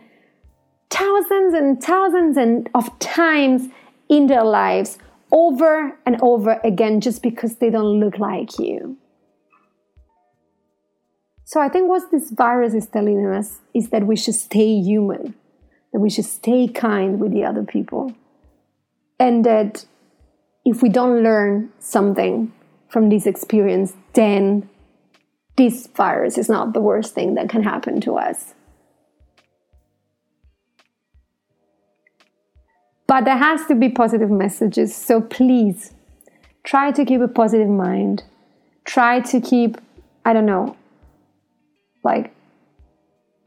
thousands 0.95 1.53
and 1.53 1.84
thousands 1.84 2.38
and 2.38 2.69
of 2.73 2.97
times 2.99 3.67
in 4.08 4.27
their 4.27 4.45
lives 4.45 4.97
over 5.31 5.97
and 6.05 6.17
over 6.21 6.62
again 6.63 7.01
just 7.01 7.21
because 7.21 7.58
they 7.58 7.69
don't 7.69 7.99
look 7.99 8.17
like 8.17 8.58
you. 8.58 8.97
So 11.43 11.60
I 11.60 11.69
think 11.69 11.89
what 11.89 12.10
this 12.12 12.31
virus 12.31 12.73
is 12.73 12.88
telling 12.88 13.25
us 13.25 13.60
is 13.73 13.89
that 13.89 14.08
we 14.08 14.15
should 14.15 14.36
stay 14.36 14.79
human, 14.79 15.36
that 15.91 15.99
we 15.99 16.10
should 16.10 16.25
stay 16.25 16.67
kind 16.67 17.19
with 17.19 17.31
the 17.31 17.43
other 17.43 17.63
people, 17.63 18.13
and 19.19 19.45
that 19.45 19.86
if 20.63 20.81
we 20.81 20.89
don't 20.89 21.23
learn 21.23 21.71
something 21.79 22.51
from 22.88 23.10
this 23.10 23.25
experience, 23.27 23.93
then 24.13 24.67
this 25.58 25.88
virus 25.88 26.38
is 26.38 26.49
not 26.49 26.73
the 26.73 26.81
worst 26.81 27.13
thing 27.13 27.36
that 27.36 27.49
can 27.49 27.63
happen 27.63 28.01
to 28.01 28.15
us. 28.15 28.55
But 33.07 33.25
there 33.25 33.37
has 33.37 33.65
to 33.67 33.75
be 33.75 33.89
positive 33.89 34.31
messages. 34.31 34.95
So 34.95 35.21
please 35.21 35.93
try 36.63 36.91
to 36.91 37.05
keep 37.05 37.21
a 37.21 37.27
positive 37.27 37.69
mind. 37.69 38.23
Try 38.83 39.19
to 39.21 39.39
keep, 39.39 39.77
I 40.25 40.33
don't 40.33 40.45
know, 40.45 40.75
like 42.03 42.35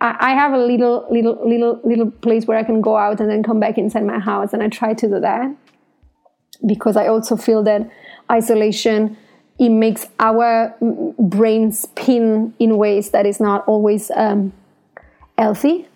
I, 0.01 0.31
have 0.35 0.53
a 0.53 0.59
little 0.59 1.07
little 1.11 1.39
little 1.49 1.81
little 1.83 2.11
place 2.11 2.45
where 2.47 2.57
I 2.57 2.63
can 2.63 2.81
go 2.81 2.97
out 2.97 3.21
and 3.21 3.29
then 3.29 3.43
come 3.43 3.59
back 3.59 3.79
inside 3.79 4.05
my 4.05 4.19
house 4.19 4.53
and 4.53 4.63
I 4.63 4.69
try 4.69 4.95
to 4.95 5.09
do 5.09 5.21
that 5.21 5.55
because 6.67 6.97
I 6.97 7.09
also 7.09 7.37
feel 7.37 7.63
that 7.65 7.91
isolation 8.31 9.17
it 9.59 9.71
makes 9.71 10.07
our 10.21 10.77
brain 11.19 11.73
spin 11.73 12.55
in 12.61 12.77
ways 12.77 13.11
that 13.11 13.27
is 13.27 13.41
not 13.41 13.67
always 13.67 14.13
um, 14.15 14.53
healthy 15.37 15.88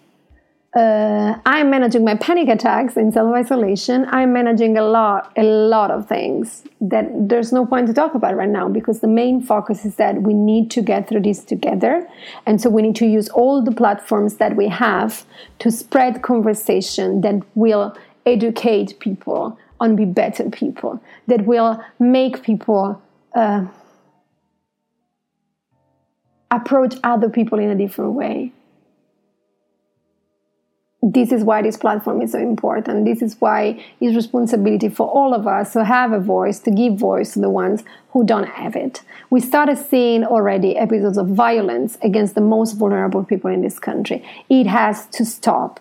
uh, 0.75 1.39
I'm 1.45 1.69
managing 1.69 2.03
my 2.03 2.15
panic 2.17 2.49
attacks 2.49 2.97
in 2.97 3.13
self 3.13 3.35
isolation. 3.35 4.07
I'm 4.09 4.33
managing 4.33 4.79
a 4.79 4.83
lot, 4.83 5.31
a 5.37 5.43
lot 5.43 5.91
of 5.91 6.09
things 6.09 6.65
that 6.81 7.11
there's 7.15 7.53
no 7.53 7.67
point 7.67 7.89
to 7.89 7.93
talk 7.93 8.15
about 8.15 8.37
right 8.37 8.49
now 8.49 8.69
because 8.69 9.01
the 9.01 9.09
main 9.09 9.43
focus 9.43 9.85
is 9.85 9.97
that 9.97 10.23
we 10.23 10.33
need 10.33 10.71
to 10.71 10.81
get 10.81 11.09
through 11.09 11.23
this 11.23 11.45
together. 11.45 12.09
And 12.47 12.59
so 12.59 12.71
we 12.71 12.81
need 12.81 12.97
to 12.97 13.07
use 13.07 13.29
all 13.29 13.63
the 13.63 13.73
platforms 13.73 14.37
that 14.37 14.57
we 14.57 14.69
have 14.69 15.27
to 15.59 15.71
spread 15.71 16.23
conversation 16.23 17.21
that 17.21 17.43
will 17.55 17.95
educate 18.25 18.99
people 18.99 19.59
on 19.79 19.95
be 19.95 20.07
better 20.07 20.49
people, 20.49 21.03
that 21.27 21.45
will 21.45 21.85
make 21.99 22.43
people 22.43 23.03
uh, 23.35 23.67
approach 26.51 26.95
other 27.05 27.29
people 27.29 27.59
in 27.59 27.69
a 27.69 27.75
different 27.75 28.13
way 28.13 28.53
this 31.03 31.33
is 31.33 31.43
why 31.43 31.63
this 31.63 31.77
platform 31.77 32.23
is 32.23 32.31
so 32.31 32.39
important. 32.39 33.05
This 33.05 33.23
is 33.23 33.41
why 33.41 33.85
it's 34.01 34.15
responsibility 34.15 34.89
for 34.89 35.09
all 35.09 35.35
of 35.35 35.49
us 35.49 35.73
to 35.73 35.85
have 35.85 36.13
a 36.13 36.21
voice, 36.21 36.61
to 36.61 36.71
give 36.71 36.95
voice 36.95 37.33
to 37.33 37.41
the 37.41 37.51
ones 37.51 37.83
who 38.11 38.25
don't 38.25 38.47
have 38.47 38.77
it. 38.77 39.03
We 39.29 39.41
started 39.41 39.79
seeing 39.79 40.25
already 40.25 40.77
episodes 40.77 41.19
of 41.19 41.27
violence 41.27 41.99
against 42.03 42.37
the 42.37 42.41
most 42.41 42.75
vulnerable 42.75 43.25
people 43.25 43.51
in 43.51 43.63
this 43.63 43.81
country. 43.81 44.25
It 44.49 44.69
has 44.69 45.07
to 45.07 45.25
stop. 45.25 45.81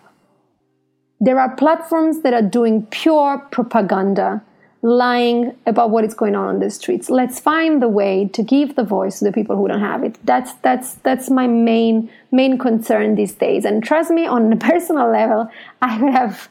There 1.20 1.38
are 1.38 1.54
platforms 1.54 2.22
that 2.22 2.34
are 2.34 2.42
doing 2.42 2.86
pure 2.86 3.38
propaganda 3.52 4.42
lying 4.82 5.56
about 5.64 5.90
what 5.90 6.04
is 6.04 6.12
going 6.12 6.34
on 6.34 6.48
on 6.48 6.58
the 6.58 6.68
streets. 6.68 7.08
Let's 7.08 7.38
find 7.38 7.80
the 7.80 7.88
way 7.88 8.28
to 8.32 8.42
give 8.42 8.74
the 8.74 8.82
voice 8.82 9.20
to 9.20 9.24
the 9.24 9.32
people 9.32 9.56
who 9.56 9.68
don't 9.68 9.80
have 9.80 10.02
it. 10.02 10.18
That's 10.24 10.54
that's 10.54 10.94
that's 10.96 11.30
my 11.30 11.46
main 11.46 12.10
main 12.32 12.58
concern 12.58 13.14
these 13.14 13.32
days. 13.32 13.64
And 13.64 13.82
trust 13.82 14.10
me, 14.10 14.26
on 14.26 14.52
a 14.52 14.56
personal 14.72 15.10
level, 15.10 15.48
I 15.80 16.00
would 16.02 16.12
have 16.12 16.48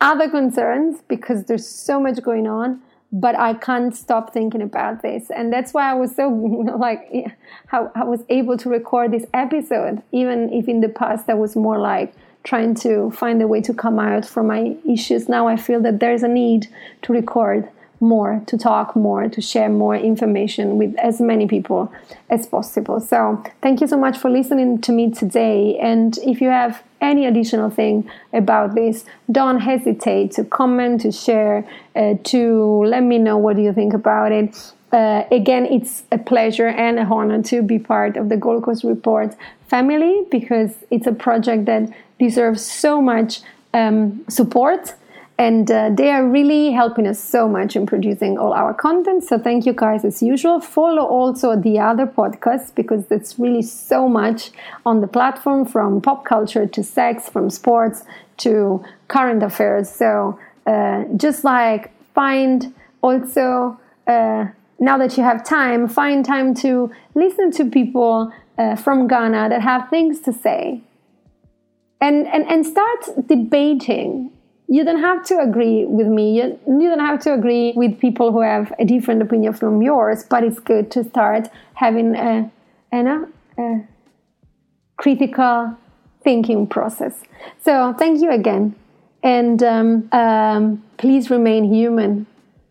other 0.00 0.28
concerns 0.28 1.00
because 1.08 1.44
there's 1.44 1.66
so 1.66 1.98
much 1.98 2.22
going 2.22 2.46
on. 2.46 2.80
But 3.12 3.36
I 3.38 3.54
can't 3.54 3.94
stop 3.94 4.32
thinking 4.32 4.62
about 4.62 5.02
this, 5.02 5.30
and 5.30 5.52
that's 5.52 5.74
why 5.74 5.90
I 5.90 5.94
was 5.94 6.14
so 6.14 6.28
like 6.78 7.36
how 7.66 7.90
I 7.94 8.04
was 8.04 8.22
able 8.28 8.56
to 8.58 8.68
record 8.68 9.10
this 9.10 9.26
episode, 9.34 10.02
even 10.12 10.52
if 10.52 10.68
in 10.68 10.80
the 10.80 10.88
past 10.88 11.28
I 11.28 11.34
was 11.34 11.56
more 11.56 11.78
like 11.78 12.14
trying 12.44 12.74
to 12.74 13.10
find 13.10 13.42
a 13.42 13.46
way 13.46 13.60
to 13.60 13.74
come 13.74 13.98
out 13.98 14.24
from 14.24 14.46
my 14.46 14.76
issues. 14.88 15.28
Now 15.28 15.46
I 15.46 15.56
feel 15.56 15.80
that 15.80 16.00
there's 16.00 16.22
a 16.22 16.28
need 16.28 16.68
to 17.02 17.12
record 17.12 17.68
more, 18.00 18.42
to 18.46 18.56
talk 18.56 18.96
more, 18.96 19.28
to 19.28 19.40
share 19.40 19.68
more 19.68 19.94
information 19.94 20.78
with 20.78 20.96
as 20.98 21.20
many 21.20 21.46
people 21.46 21.92
as 22.30 22.46
possible. 22.46 22.98
So, 22.98 23.42
thank 23.62 23.80
you 23.80 23.86
so 23.86 23.96
much 23.96 24.16
for 24.18 24.30
listening 24.30 24.80
to 24.82 24.92
me 24.92 25.10
today. 25.10 25.78
And 25.78 26.16
if 26.18 26.40
you 26.40 26.48
have 26.48 26.82
any 27.00 27.26
additional 27.26 27.70
thing 27.70 28.10
about 28.32 28.74
this, 28.74 29.04
don't 29.30 29.60
hesitate 29.60 30.32
to 30.32 30.44
comment, 30.44 31.02
to 31.02 31.12
share, 31.12 31.68
uh, 31.94 32.14
to 32.24 32.84
let 32.84 33.02
me 33.02 33.18
know 33.18 33.36
what 33.36 33.58
you 33.58 33.72
think 33.72 33.92
about 33.92 34.32
it. 34.32 34.72
Uh, 34.92 35.24
again, 35.30 35.66
it's 35.66 36.02
a 36.10 36.18
pleasure 36.18 36.66
and 36.66 36.98
a 36.98 37.04
honor 37.04 37.42
to 37.42 37.62
be 37.62 37.78
part 37.78 38.16
of 38.16 38.28
the 38.28 38.36
Gold 38.36 38.64
Coast 38.64 38.82
Report 38.82 39.36
family 39.68 40.26
because 40.30 40.72
it's 40.90 41.06
a 41.06 41.12
project 41.12 41.66
that 41.66 41.88
deserves 42.18 42.64
so 42.64 43.00
much 43.00 43.40
um, 43.72 44.24
support 44.28 44.94
and 45.40 45.70
uh, 45.70 45.88
they 45.88 46.10
are 46.10 46.28
really 46.28 46.70
helping 46.70 47.06
us 47.06 47.18
so 47.18 47.48
much 47.48 47.74
in 47.74 47.86
producing 47.86 48.36
all 48.36 48.52
our 48.52 48.74
content. 48.74 49.24
So 49.24 49.38
thank 49.38 49.64
you 49.64 49.72
guys 49.72 50.04
as 50.04 50.22
usual. 50.22 50.60
Follow 50.60 51.02
also 51.02 51.56
the 51.56 51.78
other 51.78 52.04
podcasts 52.04 52.74
because 52.74 53.06
there's 53.06 53.38
really 53.38 53.62
so 53.62 54.06
much 54.06 54.50
on 54.84 55.00
the 55.00 55.06
platform 55.06 55.64
from 55.64 56.02
pop 56.02 56.26
culture 56.26 56.66
to 56.66 56.82
sex 56.82 57.30
from 57.30 57.48
sports 57.48 58.04
to 58.44 58.84
current 59.08 59.42
affairs. 59.42 59.88
So 59.88 60.38
uh, 60.66 61.04
just 61.16 61.42
like 61.42 61.90
find 62.14 62.74
also 63.00 63.80
uh, 64.06 64.44
now 64.78 64.98
that 64.98 65.16
you 65.16 65.22
have 65.22 65.42
time 65.42 65.88
find 65.88 66.22
time 66.22 66.54
to 66.56 66.92
listen 67.14 67.50
to 67.52 67.64
people 67.64 68.30
uh, 68.58 68.76
from 68.76 69.08
ghana 69.08 69.48
that 69.48 69.62
have 69.62 69.88
things 69.88 70.20
to 70.20 70.34
say. 70.34 70.82
And, 72.02 72.26
and, 72.26 72.46
and 72.46 72.66
start 72.66 73.26
debating. 73.26 74.32
You 74.72 74.84
don't 74.84 75.00
have 75.00 75.24
to 75.26 75.40
agree 75.40 75.84
with 75.84 76.06
me. 76.06 76.36
You, 76.36 76.56
you 76.66 76.88
don't 76.88 77.00
have 77.00 77.18
to 77.22 77.34
agree 77.34 77.72
with 77.74 77.98
people 77.98 78.30
who 78.30 78.40
have 78.40 78.72
a 78.78 78.84
different 78.84 79.20
opinion 79.20 79.52
from 79.52 79.82
yours, 79.82 80.22
but 80.22 80.44
it's 80.44 80.60
good 80.60 80.92
to 80.92 81.02
start 81.02 81.48
having 81.74 82.14
a, 82.14 82.48
a, 82.92 83.26
a 83.58 83.88
critical 84.96 85.76
thinking 86.22 86.68
process. 86.68 87.14
So, 87.64 87.94
thank 87.98 88.20
you 88.22 88.30
again. 88.30 88.76
And 89.24 89.60
um, 89.64 90.08
um, 90.12 90.84
please 90.98 91.30
remain 91.30 91.64
human. 91.64 92.26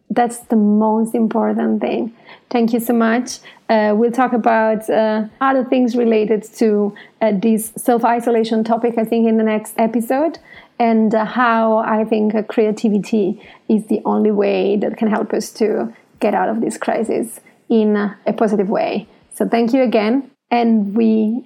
That's 0.10 0.40
the 0.40 0.56
most 0.56 1.14
important 1.14 1.82
thing. 1.82 2.16
Thank 2.50 2.72
you 2.72 2.80
so 2.80 2.94
much. 2.94 3.40
Uh, 3.70 3.94
we'll 3.96 4.12
talk 4.12 4.34
about 4.34 4.90
uh, 4.90 5.26
other 5.42 5.64
things 5.66 5.96
related 5.96 6.44
to 6.56 6.96
uh, 7.22 7.34
this 7.36 7.74
self 7.76 8.04
isolation 8.04 8.64
topic, 8.64 8.96
I 8.98 9.04
think, 9.04 9.28
in 9.28 9.38
the 9.38 9.44
next 9.44 9.76
episode, 9.78 10.40
and 10.80 11.14
uh, 11.14 11.26
how 11.26 11.78
I 11.80 12.06
think 12.06 12.34
uh, 12.34 12.44
creativity 12.44 13.42
is 13.68 13.88
the 13.88 14.02
only 14.06 14.32
way 14.32 14.78
that 14.78 14.98
can 14.98 15.10
help 15.10 15.34
us 15.34 15.52
to 15.54 15.94
get 16.20 16.34
out 16.34 16.50
of 16.50 16.62
this 16.62 16.78
crisis 16.78 17.40
in 17.70 17.96
a 17.96 18.34
positive 18.34 18.70
way. 18.70 19.08
So, 19.34 19.48
thank 19.48 19.74
you 19.74 19.84
again, 19.84 20.32
and 20.50 20.96
we 20.96 21.46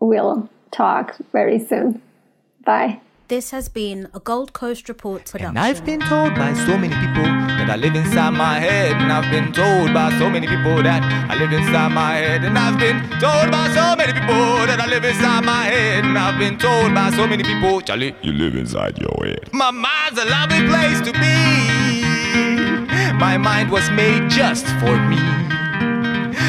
will 0.00 0.48
talk 0.70 1.16
very 1.32 1.58
soon. 1.58 2.02
Bye. 2.64 3.00
This 3.30 3.52
has 3.52 3.68
been 3.68 4.08
a 4.12 4.18
Gold 4.18 4.52
Coast 4.54 4.88
Report 4.88 5.24
production. 5.24 5.56
And 5.56 5.58
I've 5.60 5.84
been 5.84 6.00
told 6.00 6.34
by 6.34 6.52
so 6.52 6.76
many 6.76 6.92
people 6.92 7.22
that 7.22 7.70
I 7.70 7.76
live 7.76 7.94
inside 7.94 8.30
my 8.30 8.58
head. 8.58 8.96
And 8.96 9.12
I've 9.12 9.30
been 9.30 9.52
told 9.52 9.94
by 9.94 10.10
so 10.18 10.28
many 10.28 10.48
people 10.48 10.82
that 10.82 11.00
I 11.30 11.36
live 11.38 11.52
inside 11.52 11.92
my 11.92 12.14
head. 12.16 12.42
And 12.42 12.58
I've 12.58 12.76
been 12.80 12.98
told 13.20 13.52
by 13.52 13.70
so 13.72 13.94
many 13.94 14.12
people 14.14 14.66
that 14.66 14.80
I 14.80 14.86
live 14.88 15.04
inside 15.04 15.44
my 15.44 15.62
head. 15.62 16.04
And 16.04 16.18
I've 16.18 16.40
been 16.40 16.58
told 16.58 16.92
by 16.92 17.12
so 17.12 17.24
many 17.28 17.44
people, 17.44 17.80
Charlie, 17.82 18.16
you 18.20 18.32
live 18.32 18.56
inside 18.56 18.98
your 18.98 19.16
head. 19.24 19.48
My 19.52 19.70
mind's 19.70 20.18
a 20.18 20.24
lovely 20.24 20.66
place 20.66 20.98
to 21.06 21.12
be. 21.12 22.02
My 23.14 23.38
mind 23.38 23.70
was 23.70 23.88
made 23.92 24.28
just 24.28 24.66
for 24.82 24.98
me. 25.06 25.22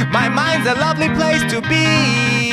My 0.10 0.30
mind's 0.34 0.65
a 0.65 0.74
lovely 0.74 1.10
place 1.10 1.44
to 1.54 1.62
be. 1.62 2.50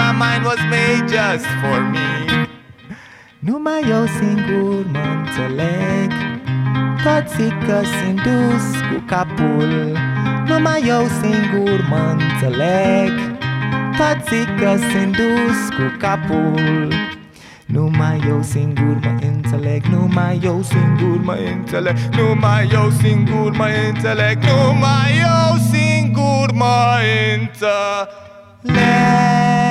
My 0.00 0.12
mind 0.12 0.46
was 0.46 0.60
made 0.72 1.06
just 1.08 1.44
for 1.60 1.78
me. 1.92 2.31
Numai 3.44 3.82
eu 3.88 4.06
singur 4.06 4.86
mă 4.92 4.98
înțeleg. 5.18 6.12
Toți 7.04 7.42
că 7.66 7.80
se 7.84 8.14
dus 8.14 8.80
cu 8.90 9.02
capul. 9.06 9.98
Numai 10.46 10.82
eu 10.86 11.06
singur 11.22 11.86
mă 11.88 12.16
înțeleg. 12.18 13.12
Toți 13.96 14.36
că 14.58 14.76
se 14.76 15.04
dus 15.04 15.76
cu 15.76 15.96
capul. 15.98 16.92
Numai 17.66 18.24
eu 18.28 18.42
singur 18.42 18.98
mă 19.02 19.14
înțeleg 19.20 19.84
Numai 19.84 20.40
eu 20.42 20.62
singur 20.62 21.20
mă 21.22 21.38
înțeleg. 21.54 21.96
Numai 22.16 22.68
eu 22.72 22.90
singur 22.90 23.56
mă 23.56 23.68
înțeleg 23.88 24.44
Numai 24.44 25.18
eu 25.18 25.56
singur 25.72 26.52
mă 26.52 26.98
înțeleg 27.34 29.61